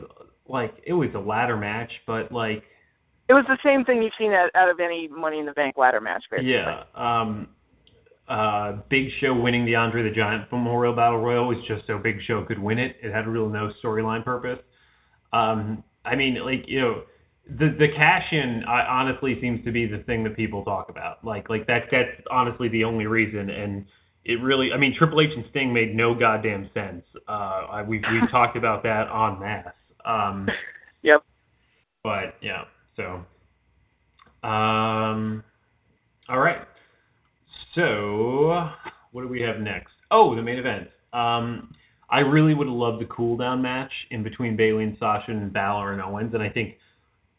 [0.48, 2.64] like it was a ladder match, but like
[3.30, 5.78] it was the same thing you've seen out, out of any Money in the Bank
[5.78, 6.52] ladder match, basically.
[6.52, 6.84] yeah.
[6.96, 7.50] Um,
[8.28, 12.18] uh, Big Show winning the Andre the Giant Memorial Battle Royal was just so Big
[12.28, 12.96] Show could win it.
[13.02, 14.60] It had real no storyline purpose.
[15.34, 17.02] Um, I mean, like you know,
[17.58, 21.24] the the cash in uh, honestly seems to be the thing that people talk about.
[21.26, 23.50] Like like that that's honestly the only reason.
[23.50, 23.86] And
[24.26, 27.04] it really, I mean, Triple H and Sting made no goddamn sense.
[27.28, 27.32] Uh,
[27.72, 29.74] I, we we talked about that on mass.
[30.06, 30.48] Um,
[31.02, 31.24] Yep.
[32.04, 32.66] but yeah,
[32.98, 33.26] so
[34.48, 35.44] um,
[36.28, 36.68] all right.
[37.74, 38.70] So
[39.12, 39.94] what do we have next?
[40.12, 40.90] Oh, the main event.
[41.14, 41.74] Um,
[42.10, 45.54] I really would have loved the cool down match in between Bayley and Sasha and
[45.54, 46.76] Balor and Owens, and I think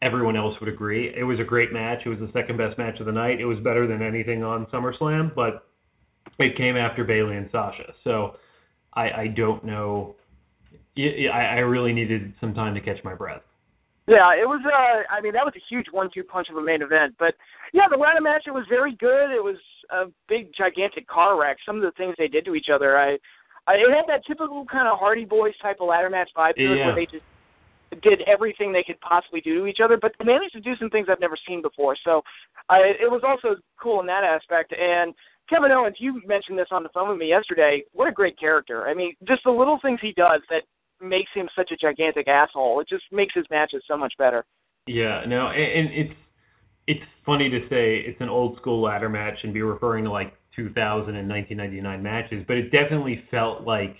[0.01, 1.13] everyone else would agree.
[1.15, 1.99] It was a great match.
[2.05, 3.39] It was the second best match of the night.
[3.39, 5.67] It was better than anything on SummerSlam, but
[6.39, 7.93] it came after Bayley and Sasha.
[8.03, 8.35] So
[8.93, 10.15] I, I don't know.
[10.97, 13.41] I, I really needed some time to catch my breath.
[14.07, 14.59] Yeah, it was.
[14.65, 17.15] Uh, I mean, that was a huge one-two punch of a main event.
[17.19, 17.35] But
[17.71, 19.31] yeah, the ladder match it was very good.
[19.31, 19.57] It was
[19.91, 21.57] a big, gigantic car wreck.
[21.65, 23.17] Some of the things they did to each other, I,
[23.67, 26.73] I it had that typical kind of Hardy Boys type of ladder match vibe to
[26.73, 26.87] it, Yeah.
[26.87, 27.23] where they just
[28.01, 30.89] did everything they could possibly do to each other, but they managed to do some
[30.89, 31.97] things I've never seen before.
[32.03, 32.21] So
[32.69, 34.73] I, it was also cool in that aspect.
[34.73, 35.13] And
[35.49, 37.83] Kevin Owens, you mentioned this on the phone with me yesterday.
[37.91, 38.87] What a great character!
[38.87, 40.63] I mean, just the little things he does that
[41.01, 42.79] makes him such a gigantic asshole.
[42.79, 44.45] It just makes his matches so much better.
[44.87, 46.19] Yeah, no, and, and it's
[46.87, 50.33] it's funny to say it's an old school ladder match and be referring to like
[50.55, 53.95] 2000 and 1999 matches, but it definitely felt like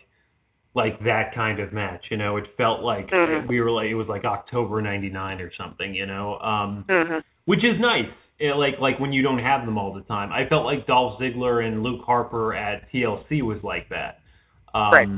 [0.73, 2.05] like that kind of match.
[2.09, 3.47] You know, it felt like Mhm.
[3.47, 5.93] we were like it was like October '99 or something.
[5.93, 8.09] You know, um, hmm which is nice.
[8.39, 10.31] eh, Like like when you don't have them all the time.
[10.31, 14.19] I felt like Dolph Ziggler and Luke Harper at TLC was like that.
[14.73, 15.09] Um, Right.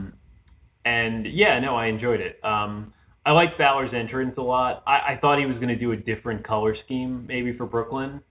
[0.85, 2.43] And yeah, no, I enjoyed it.
[2.43, 2.93] Um,
[3.25, 4.83] I liked Balor's entrance a lot.
[4.85, 8.21] I, I thought he was going to do a different color scheme maybe for Brooklyn.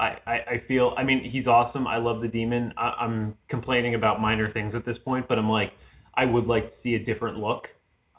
[0.00, 1.86] I, I, I feel, I mean, he's awesome.
[1.86, 2.72] I love the demon.
[2.76, 5.72] I, I'm complaining about minor things at this point, but I'm like,
[6.14, 7.64] I would like to see a different look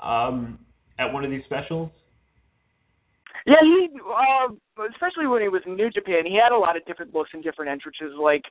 [0.02, 0.60] um,
[1.00, 1.90] at one of these specials.
[3.46, 4.54] Yeah, he, uh,
[4.92, 7.44] especially when he was in New Japan, he had a lot of different looks and
[7.44, 8.18] different entrances.
[8.20, 8.44] Like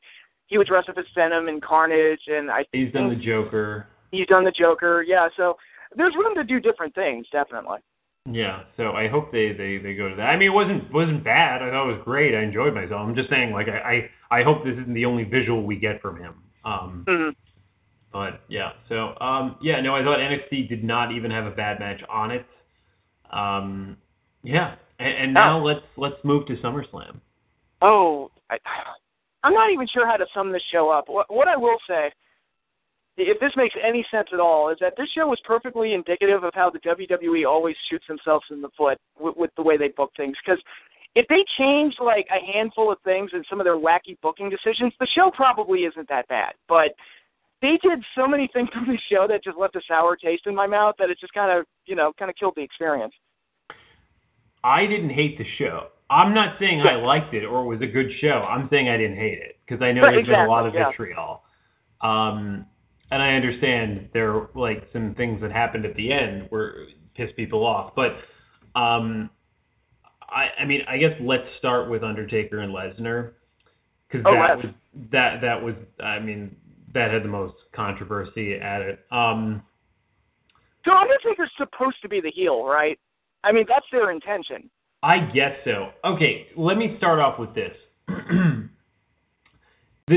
[0.48, 3.86] he would dress up as Venom and Carnage, and I He's done the Joker.
[4.10, 5.02] he's done the Joker.
[5.02, 5.56] Yeah, so
[5.96, 7.78] there's room to do different things, definitely.
[8.30, 10.22] Yeah, so I hope they, they, they go to that.
[10.24, 11.62] I mean, it wasn't wasn't bad.
[11.62, 12.34] I thought it was great.
[12.34, 13.00] I enjoyed myself.
[13.00, 16.00] I'm just saying, like, I I, I hope this isn't the only visual we get
[16.00, 16.34] from him.
[16.64, 17.30] Um, hmm
[18.12, 21.80] but yeah, so um, yeah, no, I thought NXT did not even have a bad
[21.80, 22.46] match on it.
[23.30, 23.96] Um,
[24.42, 27.20] yeah, and, and now let's let's move to SummerSlam.
[27.80, 28.58] Oh, I,
[29.42, 31.08] I'm not even sure how to sum this show up.
[31.08, 32.10] What, what I will say,
[33.16, 36.52] if this makes any sense at all, is that this show was perfectly indicative of
[36.54, 40.12] how the WWE always shoots themselves in the foot with, with the way they book
[40.16, 40.36] things.
[40.44, 40.62] Because
[41.14, 44.92] if they changed like a handful of things in some of their wacky booking decisions,
[45.00, 46.54] the show probably isn't that bad.
[46.68, 46.94] But
[47.62, 50.54] they did so many things on the show that just left a sour taste in
[50.54, 53.14] my mouth that it just kind of, you know, kind of killed the experience.
[54.64, 55.88] I didn't hate the show.
[56.10, 58.44] I'm not saying I liked it or it was a good show.
[58.48, 60.90] I'm saying I didn't hate it because I know there's been a lot of yeah.
[60.90, 61.42] vitriol.
[62.02, 62.66] Um,
[63.10, 67.36] and I understand there are like some things that happened at the end where pissed
[67.36, 67.94] people off.
[67.94, 68.12] But
[68.78, 69.30] um,
[70.28, 73.32] I, I mean, I guess let's start with Undertaker and Lesnar
[74.08, 74.64] because Oh, that Les.
[74.64, 74.74] was
[75.10, 76.54] that that was I mean
[76.94, 79.00] that had the most controversy at it.
[79.10, 79.62] Um,
[80.84, 82.98] So Undertaker's supposed to be the heel, right?
[83.44, 84.70] I mean, that's their intention.
[85.02, 85.90] I guess so.
[86.04, 87.74] Okay, let me start off with this.
[88.08, 88.68] the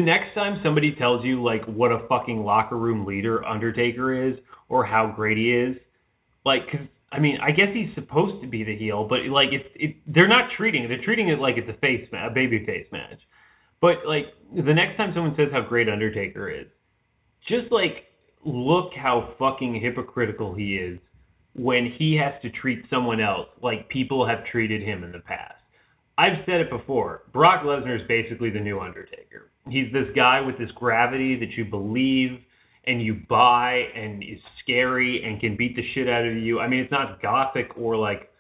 [0.02, 4.36] next time somebody tells you like what a fucking locker room leader Undertaker is
[4.70, 5.76] or how great he is,
[6.44, 9.68] like 'cause I mean, I guess he's supposed to be the heel, but like it's
[9.76, 10.88] it, they're not treating it.
[10.90, 13.20] They're treating it like it's a face ma- a baby face match.
[13.86, 16.66] But like the next time someone says how great Undertaker is,
[17.48, 18.06] just like
[18.44, 20.98] look how fucking hypocritical he is
[21.54, 25.62] when he has to treat someone else like people have treated him in the past.
[26.18, 27.24] I've said it before.
[27.32, 29.52] Brock Lesnar is basically the new Undertaker.
[29.70, 32.40] He's this guy with this gravity that you believe
[32.88, 36.60] and you buy and is scary and can beat the shit out of you.
[36.60, 38.32] I mean, it's not gothic or like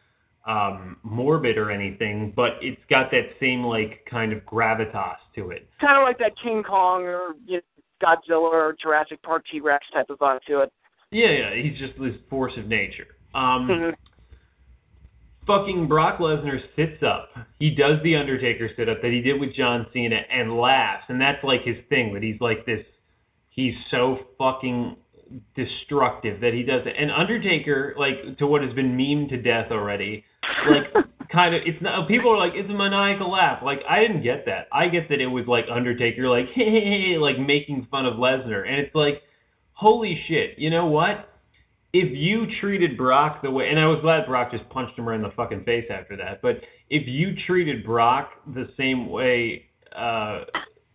[0.45, 5.67] um morbid or anything, but it's got that same like kind of gravitas to it.
[5.81, 7.61] Kind of like that King Kong or you know,
[8.03, 10.73] Godzilla or Jurassic Park T Rex type of vibe to it.
[11.11, 13.07] Yeah, yeah, he's just this force of nature.
[13.33, 13.95] Um, Mhm.
[15.47, 17.31] fucking Brock Lesnar sits up.
[17.59, 21.19] He does the Undertaker sit up that he did with John Cena and laughs, and
[21.19, 22.13] that's like his thing.
[22.13, 22.85] That he's like this.
[23.49, 24.97] He's so fucking
[25.55, 26.93] destructive that he does it.
[26.97, 30.23] And Undertaker, like to what has been memed to death already,
[30.69, 33.61] like kind of it's not people are like it's a maniacal laugh.
[33.63, 34.67] Like I didn't get that.
[34.71, 38.15] I get that it was like Undertaker like hey, hey, hey like making fun of
[38.15, 39.21] Lesnar, and it's like
[39.73, 40.57] holy shit.
[40.57, 41.29] You know what?
[41.97, 45.15] if you treated Brock the way, and I was glad Brock just punched him right
[45.15, 46.57] in the fucking face after that, but
[46.89, 50.43] if you treated Brock the same way, uh,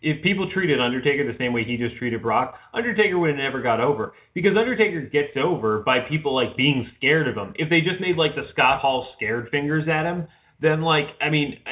[0.02, 3.60] if people treated Undertaker the same way he just treated Brock, Undertaker would have never
[3.60, 4.14] got over.
[4.34, 7.52] Because Undertaker gets over by people like being scared of him.
[7.56, 10.26] If they just made like the Scott Hall scared fingers at him,
[10.60, 11.70] then like, I mean, uh,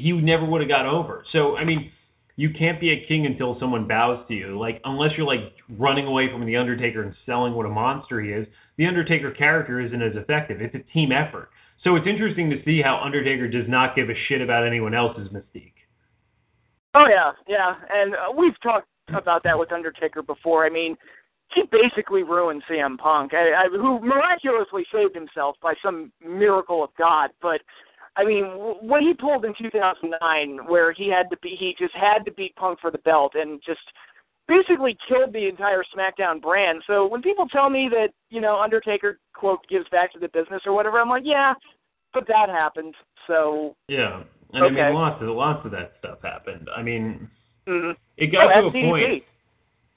[0.00, 1.24] he never would have got over.
[1.32, 1.90] So, I mean,
[2.36, 4.58] you can't be a king until someone bows to you.
[4.58, 8.30] Like unless you're like running away from the Undertaker and selling what a monster he
[8.30, 10.60] is, the Undertaker character isn't as effective.
[10.60, 11.50] It's a team effort.
[11.82, 15.28] So it's interesting to see how Undertaker does not give a shit about anyone else's
[15.28, 15.72] mystique.
[16.96, 20.64] Oh yeah, yeah, and uh, we've talked about that with Undertaker before.
[20.64, 20.96] I mean,
[21.54, 26.88] he basically ruined CM Punk, I, I, who miraculously saved himself by some miracle of
[26.98, 27.30] God.
[27.42, 27.60] But
[28.16, 28.44] I mean,
[28.80, 32.56] what he pulled in 2009, where he had to be, he just had to beat
[32.56, 33.80] Punk for the belt, and just
[34.48, 36.82] basically killed the entire SmackDown brand.
[36.86, 40.62] So when people tell me that you know Undertaker quote gives back to the business
[40.64, 41.52] or whatever, I'm like, yeah,
[42.14, 42.94] but that happened.
[43.26, 44.22] So Yeah.
[44.52, 46.68] And I mean lots of lots of that stuff happened.
[46.74, 47.28] I mean
[47.66, 49.24] mm, it got oh, to a point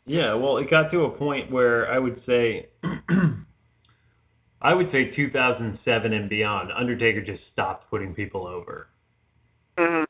[0.10, 2.70] Yeah, well, it got to a point where I would say,
[4.62, 8.88] I would say 2007 and beyond, Undertaker just stopped putting people over.
[9.78, 10.06] Mhm.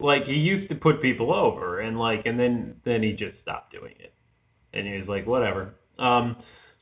[0.00, 3.72] Like he used to put people over, and like, and then then he just stopped
[3.72, 4.12] doing it,
[4.74, 5.76] and he was like, whatever.
[5.98, 6.36] Um,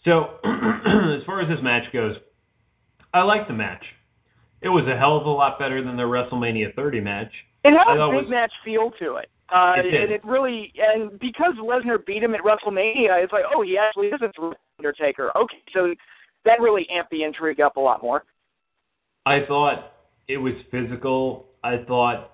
[0.04, 2.16] so as far as this match goes,
[3.14, 3.84] I like the match.
[4.62, 7.32] It was a hell of a lot better than the WrestleMania 30 match.
[7.64, 9.30] It had a big was- match feel to it.
[9.48, 9.94] Uh, It did.
[9.94, 14.06] and it really, and because Lesnar beat him at WrestleMania, it's like, oh, he actually
[14.08, 15.36] is a Undertaker.
[15.36, 15.92] Okay, so
[16.44, 18.24] that really amped the intrigue up a lot more.
[19.26, 19.92] I thought
[20.28, 21.48] it was physical.
[21.64, 22.30] I thought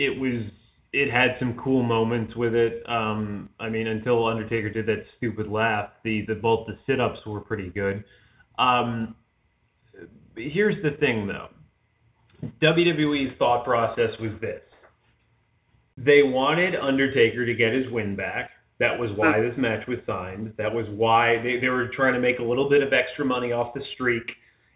[0.00, 0.42] it was
[0.92, 2.82] it had some cool moments with it.
[2.88, 7.18] Um, I mean, until Undertaker did that stupid laugh, the, the both the sit ups
[7.26, 8.04] were pretty good.
[8.58, 9.16] Um,
[10.36, 11.48] here's the thing, though.
[12.62, 14.60] WWE's thought process was this:
[15.96, 18.50] they wanted Undertaker to get his win back.
[18.80, 19.48] That was why hmm.
[19.48, 20.52] this match was signed.
[20.58, 23.52] That was why they, they were trying to make a little bit of extra money
[23.52, 24.24] off the streak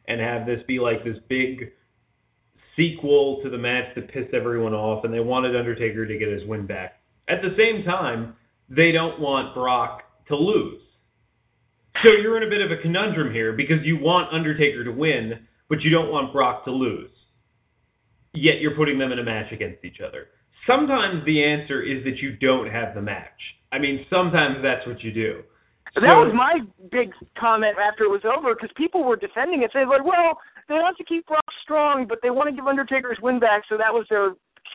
[0.06, 1.72] and have this be like this big
[2.76, 6.44] sequel to the match that pissed everyone off, and they wanted Undertaker to get his
[6.46, 7.00] win back.
[7.28, 8.36] At the same time,
[8.68, 10.80] they don't want Brock to lose.
[12.02, 15.47] So you're in a bit of a conundrum here because you want Undertaker to win,
[15.68, 17.10] but you don't want Brock to lose.
[18.34, 20.28] Yet you're putting them in a match against each other.
[20.66, 23.40] sometimes the answer is that you don't have the match.
[23.72, 25.42] I mean, sometimes that's what you do.
[25.94, 26.60] That was my
[26.90, 30.38] big comment after it was over because people were defending it, saying like, "Well,
[30.68, 33.62] they want to keep Brock strong, but they want to give Undertaker his win back,
[33.68, 34.34] so that was their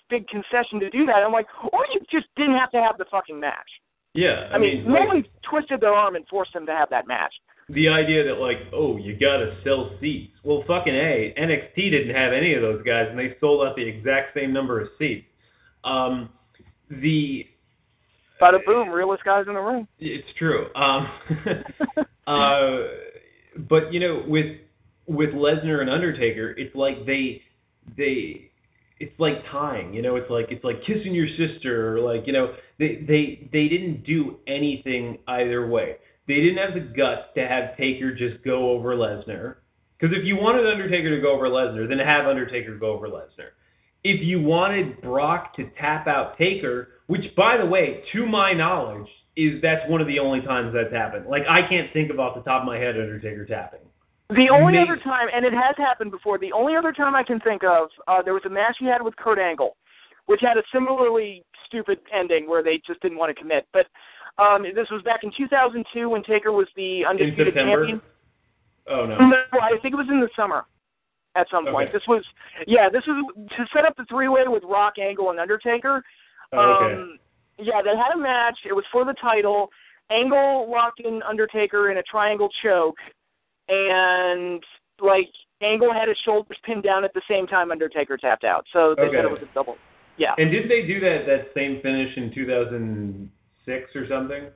[0.10, 3.06] big concession to do that." I'm like, or you just didn't have to have the
[3.06, 3.70] fucking match.
[4.14, 6.90] Yeah, I, I, mean, no like, one twisted their arm and forced them to have
[6.90, 7.34] that match.
[7.70, 10.34] The idea that like, oh, you gotta sell seats.
[10.44, 13.88] Well, fucking a, NXT didn't have any of those guys, and they sold out the
[13.88, 15.26] exact same number of seats.
[15.84, 16.30] Um,
[16.90, 17.46] the
[18.42, 19.88] Bada boom, realest guys in the room.
[20.00, 20.68] It's true.
[20.76, 21.08] Um,
[22.28, 22.88] uh,
[23.70, 24.58] but you know, with
[25.08, 27.42] with Lesnar and Undertaker, it's like they
[27.98, 28.52] they
[29.00, 29.94] it's like tying.
[29.94, 33.50] You know, it's like it's like kissing your sister, or like you know, they they
[33.52, 35.96] they didn't do anything either way.
[36.28, 39.56] They didn't have the guts to have Taker just go over Lesnar.
[40.00, 43.52] Because if you wanted Undertaker to go over Lesnar, then have Undertaker go over Lesnar.
[44.04, 49.08] If you wanted Brock to tap out Taker, which by the way, to my knowledge,
[49.36, 51.26] is that's one of the only times that's happened.
[51.28, 53.80] Like I can't think of off the top of my head Undertaker tapping.
[54.30, 57.24] The only Maybe- other time, and it has happened before, the only other time I
[57.24, 59.76] can think of, uh, there was a match he had with Kurt Angle,
[60.26, 63.68] which had a similarly stupid ending where they just didn't want to commit.
[63.74, 63.88] But
[64.38, 68.02] um, this was back in 2002 when Taker was the undisputed champion.
[68.90, 69.18] Oh no.
[69.18, 70.66] No, I think it was in the summer
[71.36, 71.90] at some point.
[71.90, 71.98] Okay.
[71.98, 72.24] This was,
[72.68, 76.04] yeah, this was to set up the three-way with Rock, Angle, and Undertaker.
[76.52, 76.94] Oh, okay.
[76.96, 77.20] Um,
[77.60, 78.58] yeah, they had a match.
[78.68, 79.70] It was for the title.
[80.12, 82.98] Angle locked in Undertaker in a triangle choke,
[83.68, 84.62] and
[85.02, 85.30] like
[85.62, 88.66] Angle had his shoulders pinned down at the same time Undertaker tapped out.
[88.74, 89.78] So they said it was a double.
[90.18, 90.34] Yeah.
[90.38, 92.32] And did they do that that same finish in
[93.66, 94.50] 2006 or something?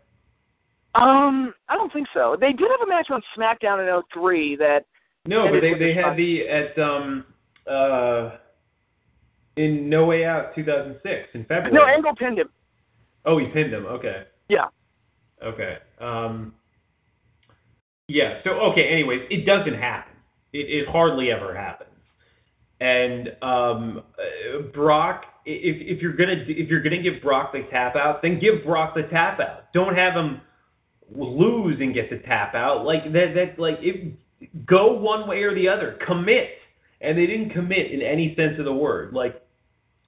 [0.95, 2.35] Um, I don't think so.
[2.39, 4.85] They did have a match on SmackDown in 03 that
[5.25, 7.25] No, but they they had the at um
[7.69, 8.37] uh
[9.57, 11.71] in No Way Out 2006 in February.
[11.71, 12.49] no Angle pinned him.
[13.25, 13.85] Oh, he pinned him.
[13.85, 14.23] Okay.
[14.49, 14.67] Yeah.
[15.43, 15.77] Okay.
[15.99, 16.53] Um.
[18.07, 18.39] Yeah.
[18.43, 18.87] So okay.
[18.89, 20.13] Anyways, it doesn't happen.
[20.53, 21.89] It, it hardly ever happens.
[22.79, 27.95] And um, uh, Brock, if if you're gonna if you're gonna give Brock the tap
[27.95, 29.71] out, then give Brock the tap out.
[29.73, 30.41] Don't have him
[31.15, 32.85] lose and get the tap out.
[32.85, 33.33] Like that.
[33.33, 34.13] That like if
[34.65, 35.97] go one way or the other.
[36.05, 36.49] Commit.
[36.99, 39.13] And they didn't commit in any sense of the word.
[39.13, 39.41] Like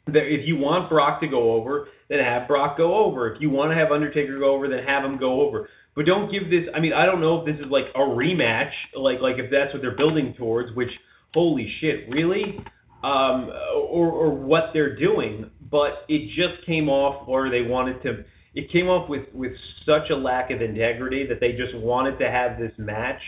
[0.08, 3.34] if you want Brock to go over, then have Brock go over.
[3.34, 5.70] If you want to have Undertaker go over, then have him go over.
[5.96, 6.64] But don't give this.
[6.74, 9.74] I mean, I don't know if this is like a rematch, like like if that's
[9.74, 10.76] what they're building towards.
[10.76, 10.90] Which,
[11.34, 12.60] holy shit, really?
[13.04, 15.50] Um, or or what they're doing.
[15.72, 18.26] But it just came off, or they wanted to.
[18.56, 19.54] It came off with with
[19.86, 23.22] such a lack of integrity that they just wanted to have this match,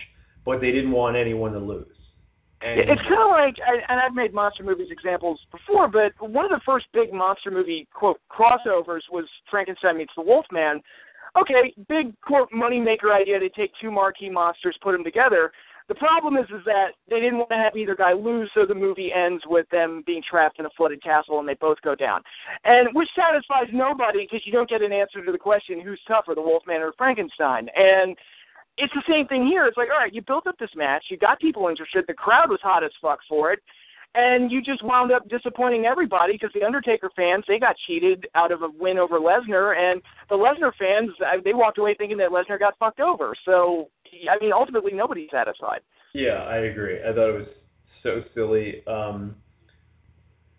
[0.46, 1.88] but they didn't want anyone to lose.
[2.64, 3.56] And It's kind of like,
[3.90, 7.88] and I've made monster movies examples before, but one of the first big monster movie
[7.92, 10.82] quote crossovers was Frankenstein meets the Wolfman.
[11.36, 15.52] Okay, big quote moneymaker idea to take two marquee monsters, put them together.
[15.92, 18.74] The problem is, is that they didn't want to have either guy lose, so the
[18.74, 22.22] movie ends with them being trapped in a flooded castle and they both go down,
[22.64, 26.34] and which satisfies nobody because you don't get an answer to the question who's tougher,
[26.34, 28.16] the Wolfman or Frankenstein, and
[28.78, 29.66] it's the same thing here.
[29.66, 32.50] It's like, all right, you built up this match, you got people interested, the crowd
[32.50, 33.60] was hot as fuck for it,
[34.14, 38.52] and you just wound up disappointing everybody because the Undertaker fans they got cheated out
[38.52, 41.12] of a win over Lesnar, and the Lesnar fans
[41.44, 43.34] they walked away thinking that Lesnar got fucked over.
[43.46, 43.90] So,
[44.30, 45.80] I mean, ultimately nobody's satisfied.
[46.14, 47.00] Yeah, I agree.
[47.02, 47.48] I thought it was
[48.04, 48.84] so silly.
[48.86, 49.36] Um,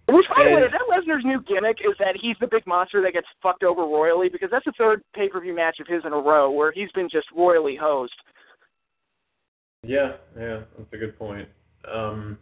[0.09, 3.03] Which, by the way, is that Lesnar's new gimmick is that he's the big monster
[3.03, 4.31] that gets fucked over royally?
[4.31, 6.91] Because that's the third pay per view match of his in a row where he's
[6.93, 8.15] been just royally hosed.
[9.83, 11.49] yeah, yeah, that's a good point.
[11.93, 12.39] Um,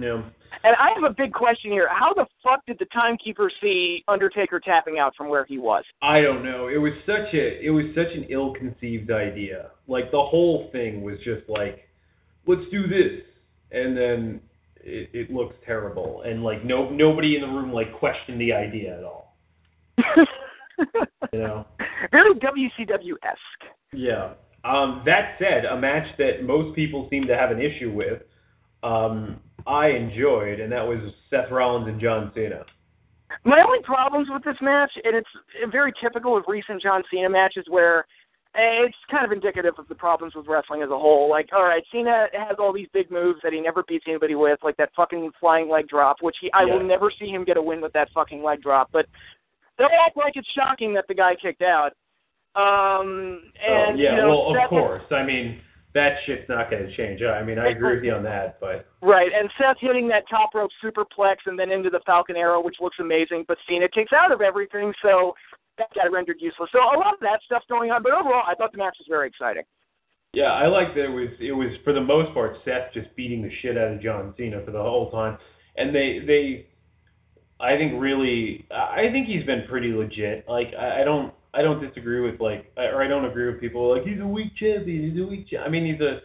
[0.00, 0.22] yeah,
[0.64, 1.88] And I have a big question here.
[1.90, 5.84] How the fuck did the timekeeper see Undertaker tapping out from where he was?
[6.02, 6.68] I don't know.
[6.68, 9.70] It was such a it was such an ill-conceived idea.
[9.86, 11.88] Like the whole thing was just like,
[12.46, 13.22] let's do this,
[13.72, 14.40] and then
[14.76, 18.98] it, it looks terrible, and like no nobody in the room like questioned the idea
[18.98, 19.36] at all.
[21.32, 21.66] You know.
[22.12, 23.72] Very WCW esque.
[23.92, 24.34] Yeah.
[24.64, 28.22] Um, that said, a match that most people seem to have an issue with,
[28.82, 30.98] um, I enjoyed, and that was
[31.30, 32.64] Seth Rollins and John Cena.
[33.44, 35.28] My only problems with this match, and it's
[35.70, 38.06] very typical of recent John Cena matches where
[38.54, 41.28] eh, it's kind of indicative of the problems with wrestling as a whole.
[41.28, 44.58] Like, all right, Cena has all these big moves that he never beats anybody with,
[44.62, 47.62] like that fucking flying leg drop, which he I will never see him get a
[47.62, 48.88] win with that fucking leg drop.
[48.92, 49.06] But
[49.76, 51.92] they act like it's shocking that the guy kicked out.
[52.56, 55.02] Um, and oh, yeah, you know, well, of course.
[55.12, 55.60] I mean,
[55.94, 57.22] that shit's not going to change.
[57.22, 60.50] I mean, I agree with you on that, but Right, and Seth hitting that top
[60.54, 64.30] rope superplex and then into the Falcon Arrow, which looks amazing, but Cena takes out
[64.30, 65.34] of everything, so
[65.78, 66.68] that got rendered useless.
[66.72, 69.06] So a lot of that stuff going on, but overall, I thought the match was
[69.08, 69.62] very exciting.
[70.34, 73.42] yeah, I like that it was it was for the most part Seth just beating
[73.42, 75.38] the shit out of John Cena for the whole time,
[75.76, 76.66] and they they,
[77.60, 80.44] I think really, I think he's been pretty legit.
[80.48, 83.94] Like I, I don't I don't disagree with like or I don't agree with people
[83.94, 85.48] like he's a weak champion, he's a weak.
[85.48, 85.62] Cha-.
[85.62, 86.20] I mean he's a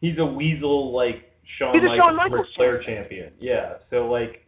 [0.00, 1.24] he's a weasel like
[1.56, 3.32] Shawn He's a Michaels, Shawn Michaels Flair champion.
[3.40, 4.46] Yeah, so like,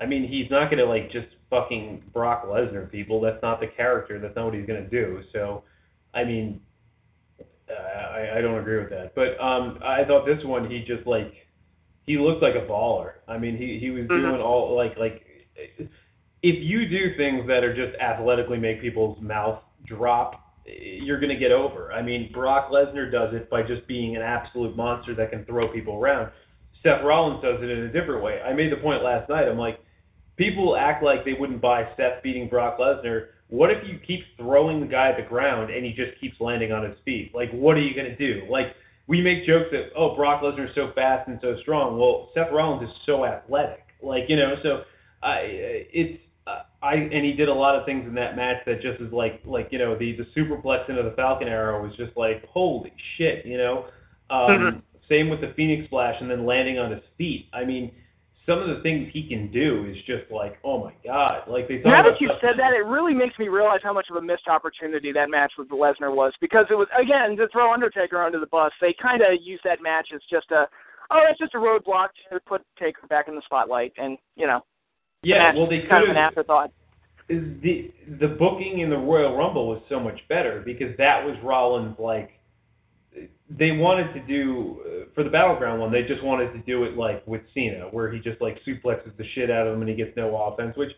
[0.00, 3.20] I mean he's not gonna like just fucking Brock Lesnar people.
[3.20, 4.18] That's not the character.
[4.18, 5.22] That's not what he's gonna do.
[5.32, 5.64] So,
[6.14, 6.60] I mean,
[7.40, 9.14] uh, I I don't agree with that.
[9.14, 11.32] But um, I thought this one he just like
[12.06, 13.14] he looked like a baller.
[13.28, 14.22] I mean he he was Mhm.
[14.22, 15.26] doing all like like
[16.42, 21.38] if you do things that are just athletically make people's mouth drop, you're going to
[21.38, 21.92] get over.
[21.92, 25.72] I mean, Brock Lesnar does it by just being an absolute monster that can throw
[25.72, 26.30] people around.
[26.82, 28.40] Seth Rollins does it in a different way.
[28.40, 29.48] I made the point last night.
[29.48, 29.80] I'm like,
[30.36, 33.28] people act like they wouldn't buy Seth beating Brock Lesnar.
[33.48, 36.72] What if you keep throwing the guy at the ground and he just keeps landing
[36.72, 37.32] on his feet?
[37.34, 38.50] Like, what are you going to do?
[38.50, 38.74] Like,
[39.06, 41.98] we make jokes that, oh, Brock Lesnar's so fast and so strong.
[41.98, 43.84] Well, Seth Rollins is so athletic.
[44.02, 44.82] Like, you know, so
[45.22, 45.38] I,
[45.92, 46.20] it's,
[46.82, 49.40] I, and he did a lot of things in that match that just is like,
[49.44, 53.46] like, you know, the, the superplex into the Falcon Arrow was just like, holy shit,
[53.46, 53.86] you know?
[54.30, 54.82] Um, Mhm.
[55.08, 57.48] Same with the Phoenix Splash and then landing on his feet.
[57.52, 57.92] I mean,
[58.46, 61.42] some of the things he can do is just like, oh my god!
[61.48, 64.16] Like they Now that you said that, it really makes me realize how much of
[64.16, 68.22] a missed opportunity that match with Lesnar was because it was again to throw Undertaker
[68.22, 68.72] under the bus.
[68.80, 70.66] They kind of used that match as just a
[71.10, 74.64] oh, that's just a roadblock to put Taker back in the spotlight, and you know,
[75.22, 76.72] yeah, well they is kind of could an afterthought.
[77.28, 81.36] is the the booking in the Royal Rumble was so much better because that was
[81.42, 82.30] Rollins like
[83.50, 86.96] they wanted to do uh, for the battleground one they just wanted to do it
[86.96, 89.94] like with Cena where he just like suplexes the shit out of him and he
[89.96, 90.90] gets no offense which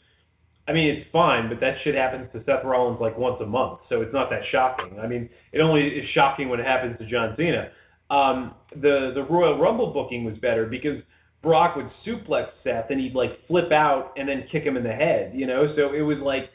[0.68, 3.80] I mean it's fine but that shit happens to Seth Rollins like once a month
[3.88, 7.06] so it's not that shocking I mean it only is shocking when it happens to
[7.06, 7.70] John Cena
[8.10, 11.02] um the the Royal Rumble booking was better because
[11.44, 14.92] Brock would suplex Seth and he'd like flip out and then kick him in the
[14.92, 15.72] head, you know?
[15.76, 16.50] So it was like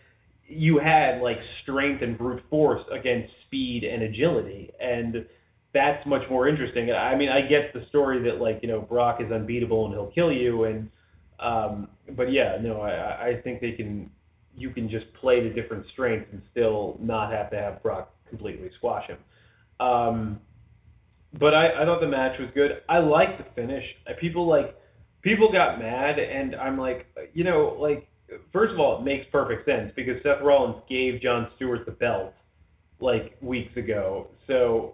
[0.48, 5.26] you had like strength and brute force against speed and agility and
[5.72, 6.92] that's much more interesting.
[6.92, 10.12] I mean, I get the story that like, you know, Brock is unbeatable and he'll
[10.12, 10.90] kill you and
[11.40, 11.88] um
[12.18, 14.10] but yeah, no, I I think they can
[14.58, 18.70] you can just play the different strengths and still not have to have Brock completely
[18.78, 19.20] squash him.
[19.80, 20.42] Um
[21.40, 22.82] but I, I thought the match was good.
[22.90, 23.84] I liked the finish.
[24.20, 24.76] People like
[25.22, 28.08] people got mad, and I'm like, you know, like
[28.52, 32.34] first of all, it makes perfect sense because Seth Rollins gave Jon Stewart the belt
[33.00, 34.28] like weeks ago.
[34.48, 34.94] So,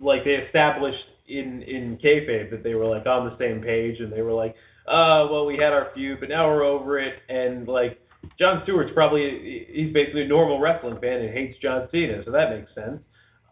[0.00, 4.12] like they established in in kayfabe that they were like on the same page, and
[4.12, 4.54] they were like,
[4.86, 8.00] uh, well, we had our feud, but now we're over it, and like.
[8.38, 12.48] Jon Stewart's probably he's basically a normal wrestling fan and hates John Cena, so that
[12.56, 12.98] makes sense.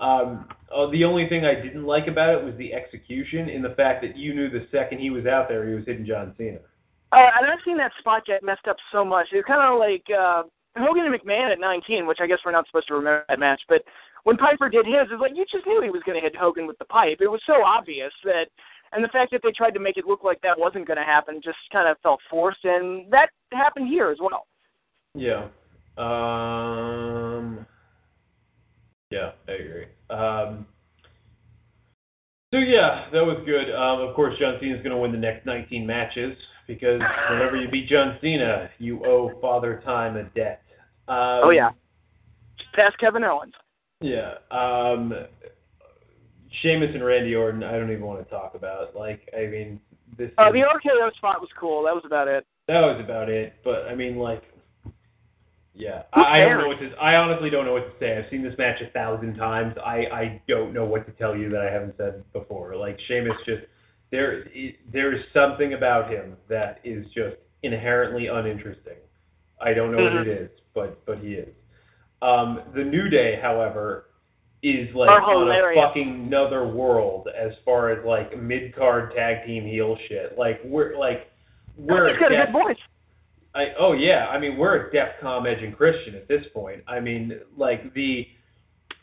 [0.03, 3.75] Um, uh, the only thing I didn't like about it was the execution in the
[3.77, 6.59] fact that you knew the second he was out there, he was hitting John Cena.
[7.13, 9.29] Uh, and I've seen that spot get messed up so much.
[9.31, 10.43] It's kind of like uh,
[10.77, 13.61] Hogan and McMahon at 19, which I guess we're not supposed to remember that match.
[13.69, 13.83] But
[14.25, 16.67] when Piper did his, it's like you just knew he was going to hit Hogan
[16.67, 17.19] with the pipe.
[17.21, 18.47] It was so obvious that,
[18.93, 21.05] and the fact that they tried to make it look like that wasn't going to
[21.05, 24.47] happen just kind of felt forced, and that happened here as well.
[25.15, 25.49] Yeah.
[25.99, 27.67] Um.
[29.13, 29.87] Yeah, I agree.
[30.11, 30.67] Um.
[32.53, 33.73] So yeah, that was good.
[33.75, 36.37] Um, of course, John Cena's going to win the next 19 matches
[36.67, 37.01] because
[37.31, 40.63] whenever you beat John Cena, you owe Father Time a debt.
[41.09, 41.71] Um, oh yeah,
[42.75, 43.55] past Kevin Owens.
[44.03, 44.35] Yeah.
[44.51, 45.15] Um,
[46.61, 48.95] Sheamus and Randy Orton, I don't even want to talk about.
[48.95, 49.81] Like, I mean,
[50.19, 50.31] this.
[50.39, 51.85] Uh, is- the RKO spot was cool.
[51.85, 52.45] That was about it.
[52.69, 53.55] that was about it.
[53.65, 54.43] But I mean, like,
[55.75, 56.91] yeah, Who I, I don't know what to.
[56.97, 58.17] I honestly don't know what to say.
[58.19, 59.75] I've seen this match a thousand times.
[59.85, 62.77] I I don't know what to tell you that I haven't said before.
[62.77, 63.63] Like Sheamus just
[64.11, 64.45] there
[64.93, 68.99] there is something about him that is just inherently uninteresting.
[69.61, 70.23] I don't know what Mhm.
[70.23, 71.49] it is, but but he is.
[72.21, 74.07] Um, the New Day, however,
[74.63, 79.65] is like on a fucking another world as far as like mid card tag team
[79.65, 80.39] heel shit.
[80.39, 81.31] Like we're like
[81.77, 82.77] we're He's got a good voice.
[83.55, 86.83] I oh yeah, I mean we're at DEFCON Edge and Christian at this point.
[86.89, 88.27] I mean like the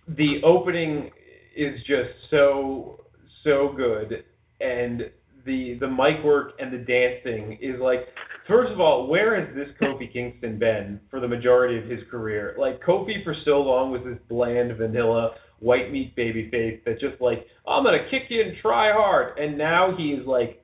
[0.07, 1.11] the opening
[1.55, 3.05] is just so
[3.43, 4.23] so good
[4.59, 5.09] and
[5.45, 8.07] the the mic work and the dancing is like
[8.47, 12.55] first of all, where has this Kofi Kingston been for the majority of his career?
[12.57, 17.21] Like Kofi for so long was this bland vanilla white meat baby face that just
[17.21, 20.63] like I'm gonna kick you and try hard, and now he's like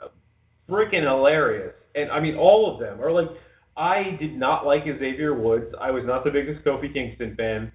[0.70, 1.74] freaking hilarious.
[1.94, 3.28] And I mean, all of them are like.
[3.78, 5.74] I did not like Xavier Woods.
[5.80, 7.72] I was not the biggest Kofi Kingston fan.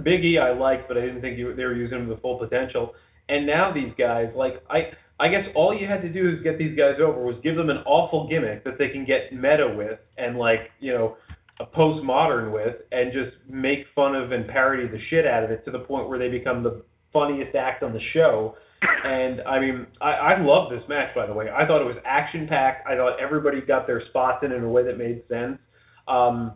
[0.00, 2.94] Biggie I liked, but I didn't think they were using him to full potential.
[3.28, 6.58] And now these guys, like I, I guess all you had to do is get
[6.58, 9.98] these guys over was give them an awful gimmick that they can get meta with
[10.16, 11.16] and like you know
[11.60, 15.64] a postmodern with, and just make fun of and parody the shit out of it
[15.64, 16.82] to the point where they become the
[17.12, 18.54] funniest act on the show.
[18.82, 21.46] And I mean, I, I love this match by the way.
[21.50, 22.86] I thought it was action packed.
[22.86, 25.58] I thought everybody got their spots in in a way that made sense.
[26.06, 26.54] Um,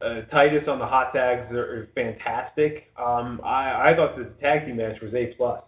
[0.00, 2.92] uh, Titus on the hot tags are, are fantastic.
[2.98, 5.62] Um, I, I thought the tag team match was a plus.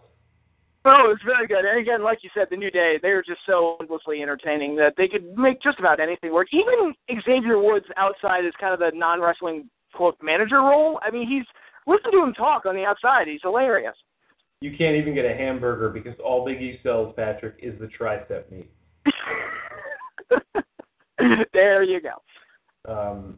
[0.87, 1.65] Oh, it was very good.
[1.65, 4.93] And again, like you said, the New Day, they were just so endlessly entertaining that
[4.97, 6.47] they could make just about anything work.
[6.51, 6.93] Even
[7.25, 10.99] Xavier Woods outside is kind of the non wrestling quote manager role.
[11.01, 11.45] I mean, he's
[11.87, 13.27] listen to him talk on the outside.
[13.27, 13.95] He's hilarious.
[14.61, 18.51] You can't even get a hamburger because all Big E sells, Patrick, is the tricep
[18.51, 18.71] meat.
[21.53, 22.91] there you go.
[22.91, 23.37] Um,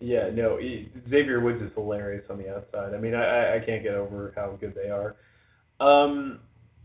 [0.00, 2.94] yeah, no, he, Xavier Woods is hilarious on the outside.
[2.94, 5.16] I mean, I, I can't get over how good they are.
[5.80, 6.40] Um,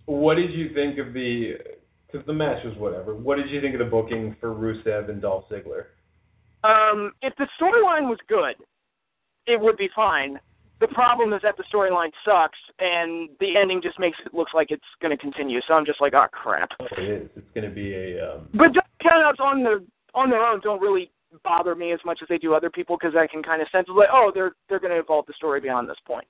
[0.06, 1.54] what did you think of the?
[2.08, 3.14] Because the match was whatever.
[3.16, 5.86] What did you think of the booking for Rusev and Dolph Ziggler?
[6.64, 8.56] Um, if the storyline was good,
[9.46, 10.40] it would be fine.
[10.80, 14.72] The problem is that the storyline sucks, and the ending just makes it look like
[14.72, 15.60] it's going to continue.
[15.68, 16.70] So I'm just like, oh crap.
[16.80, 17.30] Oh, it is.
[17.36, 18.36] It's going to be a.
[18.36, 18.48] Um...
[18.54, 18.72] But
[19.04, 21.12] countouts on the on their own don't really
[21.44, 23.88] bother me as much as they do other people because I can kind of sense
[23.90, 26.28] like, oh, they're they're going to evolve the story beyond this point.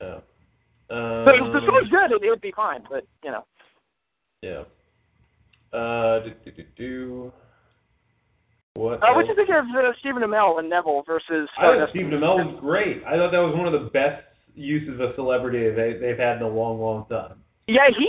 [0.00, 0.20] Yeah.
[0.90, 2.82] Um, but if the story's good, it, it would be fine.
[2.90, 3.44] But you know.
[4.40, 4.62] Yeah.
[5.78, 7.32] Uh, do, do, do, do.
[8.78, 9.02] What?
[9.02, 11.48] Uh, what do you think of uh, Stephen Amell and Neville versus?
[11.58, 13.02] I thought Stephen Amell was great.
[13.02, 14.22] I thought that was one of the best
[14.54, 17.42] uses of celebrity they, they've had in a long, long time.
[17.66, 18.08] Yeah, he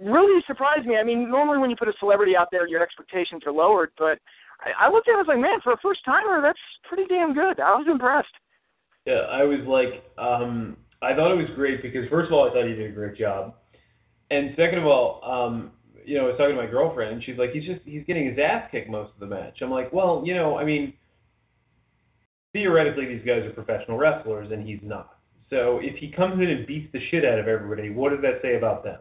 [0.00, 0.96] really surprised me.
[0.96, 3.90] I mean, normally when you put a celebrity out there, your expectations are lowered.
[3.98, 4.18] But
[4.64, 6.58] I, I looked at it, I was like, man, for a first timer, that's
[6.88, 7.60] pretty damn good.
[7.60, 8.32] I was impressed.
[9.04, 12.54] Yeah, I was like, um, I thought it was great because first of all, I
[12.54, 13.54] thought he did a great job,
[14.30, 15.72] and second of all, um,
[16.06, 18.26] you know, I was talking to my girlfriend, and she's like, he's just he's getting
[18.26, 19.58] his ass kicked most of the match.
[19.60, 20.94] I'm like, well, you know, I mean,
[22.52, 25.18] theoretically, these guys are professional wrestlers, and he's not.
[25.50, 28.40] So if he comes in and beats the shit out of everybody, what does that
[28.42, 28.98] say about them?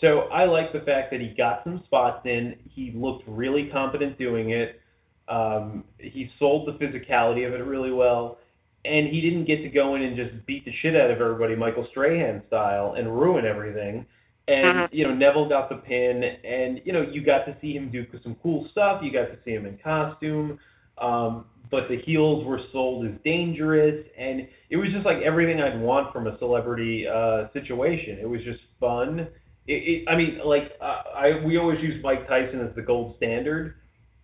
[0.00, 2.56] So I like the fact that he got some spots in.
[2.70, 4.80] He looked really competent doing it.
[5.28, 8.38] Um, he sold the physicality of it really well
[8.84, 11.56] and he didn't get to go in and just beat the shit out of everybody
[11.56, 14.06] Michael Strahan style and ruin everything.
[14.48, 14.96] And Mm-hmm.
[14.96, 18.06] you know Neville got the pin, and you know you got to see him do
[18.22, 19.02] some cool stuff.
[19.04, 20.58] You got to see him in costume,
[20.96, 25.78] um, but the heels were sold as dangerous, and it was just like everything I'd
[25.78, 28.18] want from a celebrity uh, situation.
[28.20, 29.28] It was just fun.
[29.66, 33.16] It, it, I mean, like uh, I we always use Mike Tyson as the gold
[33.18, 33.74] standard,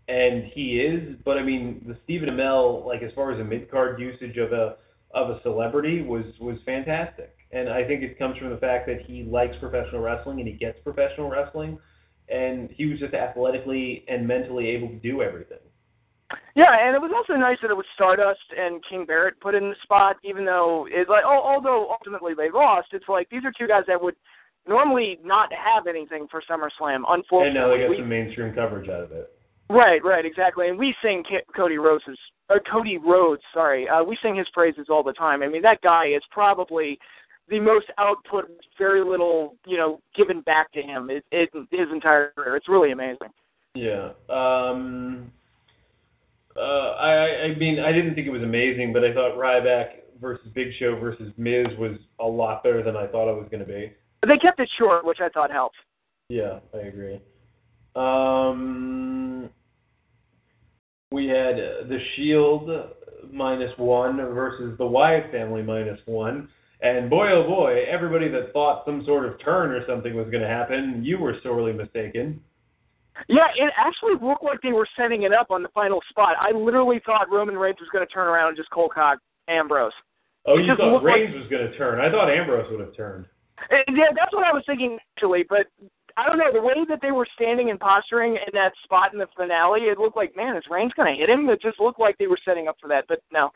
[0.08, 1.16] and he is.
[1.22, 4.52] But I mean, the Stephen Amell, like as far as a mid card usage of
[4.52, 4.76] a
[5.12, 7.33] of a celebrity, was was fantastic.
[7.54, 10.54] And I think it comes from the fact that he likes professional wrestling and he
[10.54, 11.78] gets professional wrestling,
[12.28, 15.58] and he was just athletically and mentally able to do everything.
[16.56, 19.68] Yeah, and it was also nice that it was Stardust and King Barrett put in
[19.68, 22.88] the spot, even though it like oh, although ultimately they lost.
[22.92, 24.16] It's like these are two guys that would
[24.66, 27.02] normally not have anything for SummerSlam.
[27.08, 29.30] Unfortunately, And now they got we- some mainstream coverage out of it.
[29.70, 30.68] Right, right, exactly.
[30.68, 32.18] And we sing K- Cody Rhodes's
[32.50, 33.88] or Cody Rhodes, sorry.
[33.88, 35.42] Uh, we sing his praises all the time.
[35.42, 36.98] I mean, that guy is probably
[37.48, 42.32] the most output, very little, you know, given back to him it, it, his entire
[42.36, 42.56] career.
[42.56, 43.28] It's really amazing.
[43.74, 44.10] Yeah.
[44.30, 45.32] Um,
[46.56, 49.86] uh, I, I mean, I didn't think it was amazing, but I thought Ryback
[50.20, 53.64] versus Big Show versus Miz was a lot better than I thought it was going
[53.64, 53.92] to be.
[54.26, 55.76] They kept it short, which I thought helped.
[56.28, 57.20] Yeah, I agree.
[57.96, 59.50] Um,
[61.12, 62.70] we had uh, the Shield
[63.30, 66.48] minus one versus the Wyatt family minus one.
[66.84, 70.42] And boy, oh boy, everybody that thought some sort of turn or something was going
[70.42, 72.38] to happen, you were sorely mistaken.
[73.26, 76.36] Yeah, it actually looked like they were setting it up on the final spot.
[76.38, 79.18] I literally thought Roman Reigns was going to turn around and just cold cock
[79.48, 79.92] Ambrose.
[80.46, 82.00] Oh, It you thought looked like- Reigns was going to turn.
[82.00, 83.24] I thought Ambrose would have turned.
[83.70, 85.66] And yeah, that's what I was thinking actually, but
[86.18, 89.18] I don't know the way that they were standing and posturing in that spot in
[89.18, 89.82] the finale.
[89.82, 91.48] It looked like, man, is Reigns going to hit him?
[91.48, 93.50] It just looked like they were setting up for that, but no.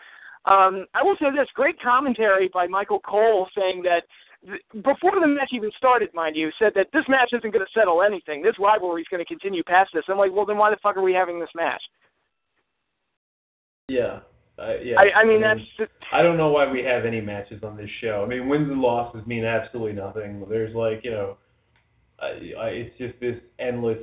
[0.44, 4.04] Um, I will say this: great commentary by Michael Cole saying that
[4.46, 7.78] th- before the match even started, mind you, said that this match isn't going to
[7.78, 8.42] settle anything.
[8.42, 10.04] This rivalry is going to continue past this.
[10.08, 11.82] I'm like, well, then why the fuck are we having this match?
[13.88, 14.20] Yeah.
[14.58, 14.96] Uh, yeah.
[14.98, 17.90] I, I mean, that's just, I don't know why we have any matches on this
[18.00, 18.24] show.
[18.24, 20.44] I mean, wins and losses mean absolutely nothing.
[20.48, 21.36] There's like, you know,
[22.20, 22.26] I,
[22.60, 23.98] I, it's just this endless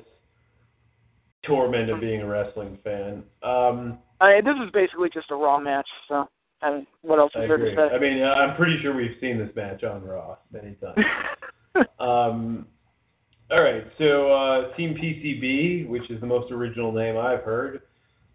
[1.45, 3.23] torment of being a wrestling fan.
[3.43, 5.87] Um, I this is basically just a Raw match.
[6.07, 6.27] So,
[6.61, 7.95] I mean, what else is there to say?
[7.95, 11.05] I mean, uh, I'm pretty sure we've seen this match on Raw many times.
[11.99, 12.67] um,
[13.51, 17.81] all right, so uh, Team PCB, which is the most original name I've heard,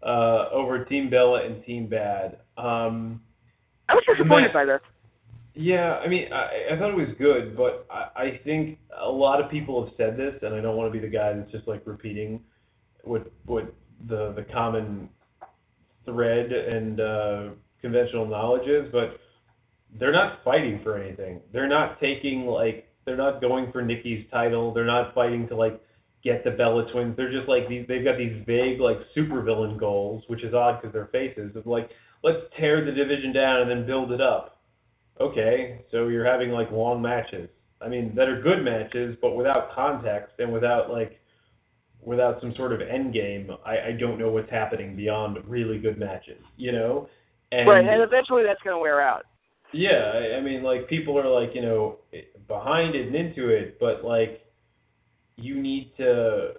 [0.03, 2.37] uh, over Team Bella and Team Bad.
[2.57, 3.21] Um,
[3.89, 4.79] I was disappointed by this.
[5.53, 9.43] yeah, I mean, I, I thought it was good, but I, I think a lot
[9.43, 11.67] of people have said this, and I don't want to be the guy that's just
[11.67, 12.41] like repeating
[13.03, 13.73] what what
[14.07, 15.09] the the common
[16.05, 17.43] thread and uh,
[17.81, 19.19] conventional knowledge is, but
[19.99, 21.41] they're not fighting for anything.
[21.51, 24.73] They're not taking like they're not going for Nikki's title.
[24.73, 25.81] They're not fighting to like
[26.23, 27.15] get the Bella twins.
[27.17, 27.85] They're just like these.
[27.87, 31.55] They've got these vague like supervillain goals, which is odd because they're faces.
[31.55, 31.89] Of like
[32.23, 34.59] let's tear the division down and then build it up.
[35.19, 37.49] Okay, so you're having like long matches.
[37.81, 41.19] I mean, that are good matches, but without context and without like
[42.03, 43.49] without some sort of end game.
[43.65, 46.41] I, I don't know what's happening beyond really good matches.
[46.57, 47.09] You know,
[47.51, 49.25] and right, and eventually that's going to wear out.
[49.73, 51.99] yeah, I, I mean, like people are like you know
[52.47, 54.45] behind it and into it, but like
[55.35, 56.53] you need to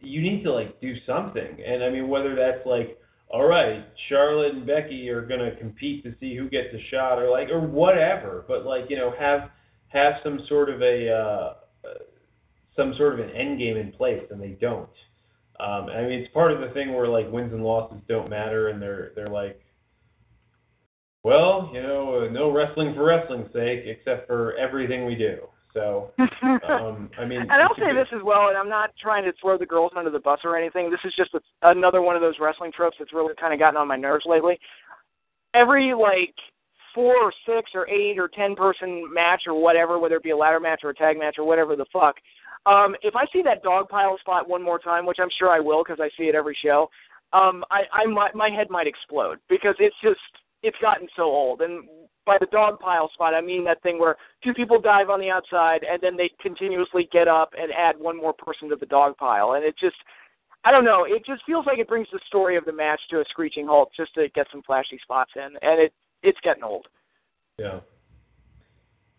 [0.00, 2.98] you need to like do something, and I mean whether that's like
[3.28, 7.30] all right, Charlotte and Becky are gonna compete to see who gets a shot, or
[7.30, 9.50] like or whatever, but like you know have
[9.88, 11.54] have some sort of a uh,
[11.84, 11.94] uh,
[12.76, 14.88] some sort of an end game in place, and they don't.
[15.60, 18.68] Um, I mean, it's part of the thing where like wins and losses don't matter,
[18.68, 19.60] and they're they're like
[21.24, 25.38] well, you know, uh, no wrestling for wrestling's sake, except for everything we do.
[25.72, 29.24] So, um, I mean, and I'll say good- this as well, and I'm not trying
[29.24, 30.90] to throw the girls under the bus or anything.
[30.90, 33.78] This is just a, another one of those wrestling tropes that's really kind of gotten
[33.78, 34.58] on my nerves lately.
[35.54, 36.34] Every like
[36.94, 40.36] four or six or eight or ten person match or whatever, whether it be a
[40.36, 42.16] ladder match or a tag match or whatever the fuck.
[42.66, 45.60] Um, if I see that dog pile spot one more time, which I'm sure I
[45.60, 46.88] will because I see it every show,
[47.32, 50.20] um, I, I might, my head might explode because it's just
[50.62, 51.60] it's gotten so old.
[51.60, 51.84] And
[52.24, 55.30] by the dog pile spot, I mean that thing where two people dive on the
[55.30, 59.16] outside and then they continuously get up and add one more person to the dog
[59.18, 59.96] pile, and it just
[60.64, 61.04] I don't know.
[61.04, 63.90] It just feels like it brings the story of the match to a screeching halt
[63.94, 65.92] just to get some flashy spots in, and it
[66.22, 66.86] it's getting old.
[67.58, 67.80] Yeah.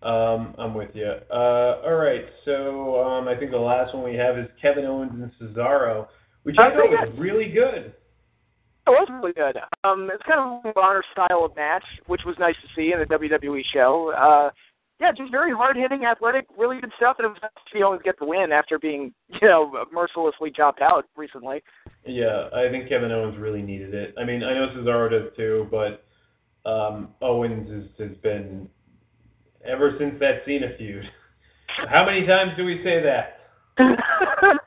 [0.06, 1.12] Um, I'm with you.
[1.32, 5.12] Uh, all right, so um, I think the last one we have is Kevin Owens
[5.14, 6.08] and Cesaro,
[6.44, 7.92] which I thought was really good.
[8.86, 9.58] It was really good.
[9.84, 13.02] Um, it's kind of a honor style of match, which was nice to see in
[13.02, 14.14] a WWE show.
[14.16, 14.52] Uh,
[15.00, 17.82] yeah, just very hard hitting, athletic, really good stuff, and it was nice to see
[17.82, 21.64] Owens get the win after being, you know, mercilessly chopped out recently.
[22.06, 24.14] Yeah, I think Kevin Owens really needed it.
[24.20, 26.06] I mean, I know Cesaro does too, but
[26.70, 28.70] um, Owens has, has been
[29.68, 31.04] ever since that Cena feud.
[31.90, 33.40] How many times do we say that?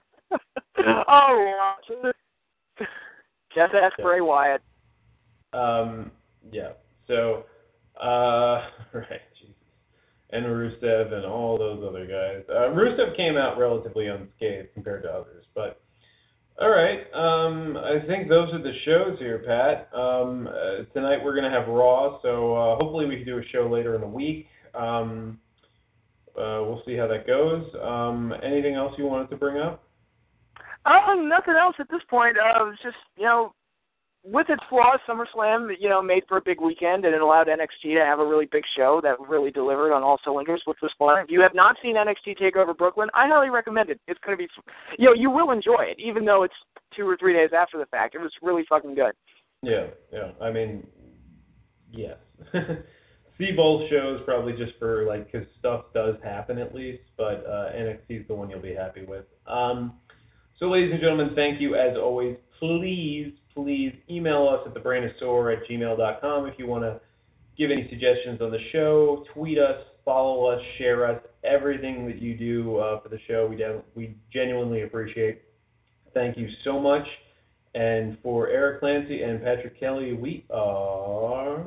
[1.09, 2.13] oh,
[3.55, 4.61] just ask Bray Wyatt.
[5.53, 6.11] Um,
[6.53, 6.73] yeah.
[7.07, 7.45] So,
[8.01, 8.07] uh,
[8.93, 9.55] right, Jesus,
[10.31, 12.45] and Rusev and all those other guys.
[12.49, 15.81] Uh, Rusev came out relatively unscathed compared to others, but
[16.61, 17.01] all right.
[17.15, 19.89] Um, I think those are the shows here, Pat.
[19.97, 23.69] Um, uh, tonight we're gonna have Raw, so uh, hopefully we can do a show
[23.69, 24.49] later in the week.
[24.79, 25.39] Um,
[26.37, 27.65] uh, we'll see how that goes.
[27.83, 29.83] Um, anything else you wanted to bring up?
[30.87, 32.37] Um, nothing else at this point.
[32.39, 33.53] Uh, it just you know,
[34.25, 37.95] with its flaws, SummerSlam you know made for a big weekend and it allowed NXT
[37.99, 41.19] to have a really big show that really delivered on all cylinders, which was fun.
[41.19, 44.01] If you have not seen NXT Takeover Brooklyn, I highly recommend it.
[44.07, 44.49] It's going to be,
[44.99, 46.55] you know, you will enjoy it, even though it's
[46.97, 48.15] two or three days after the fact.
[48.15, 49.13] It was really fucking good.
[49.63, 50.31] Yeah, yeah.
[50.41, 50.87] I mean,
[51.91, 52.17] yes.
[53.39, 57.71] See both shows probably just for like because stuff does happen at least, but uh,
[57.73, 59.27] NXT is the one you'll be happy with.
[59.47, 59.95] Um,
[60.59, 62.37] so, ladies and gentlemen, thank you as always.
[62.59, 67.01] Please, please email us at thebrainosaur at gmail.com if you want to
[67.57, 69.25] give any suggestions on the show.
[69.33, 71.23] Tweet us, follow us, share us.
[71.45, 75.43] Everything that you do uh, for the show, we de- we genuinely appreciate.
[76.13, 77.07] Thank you so much.
[77.77, 81.65] And for Eric Clancy and Patrick Kelly, we are.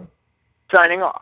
[0.70, 1.22] Signing off.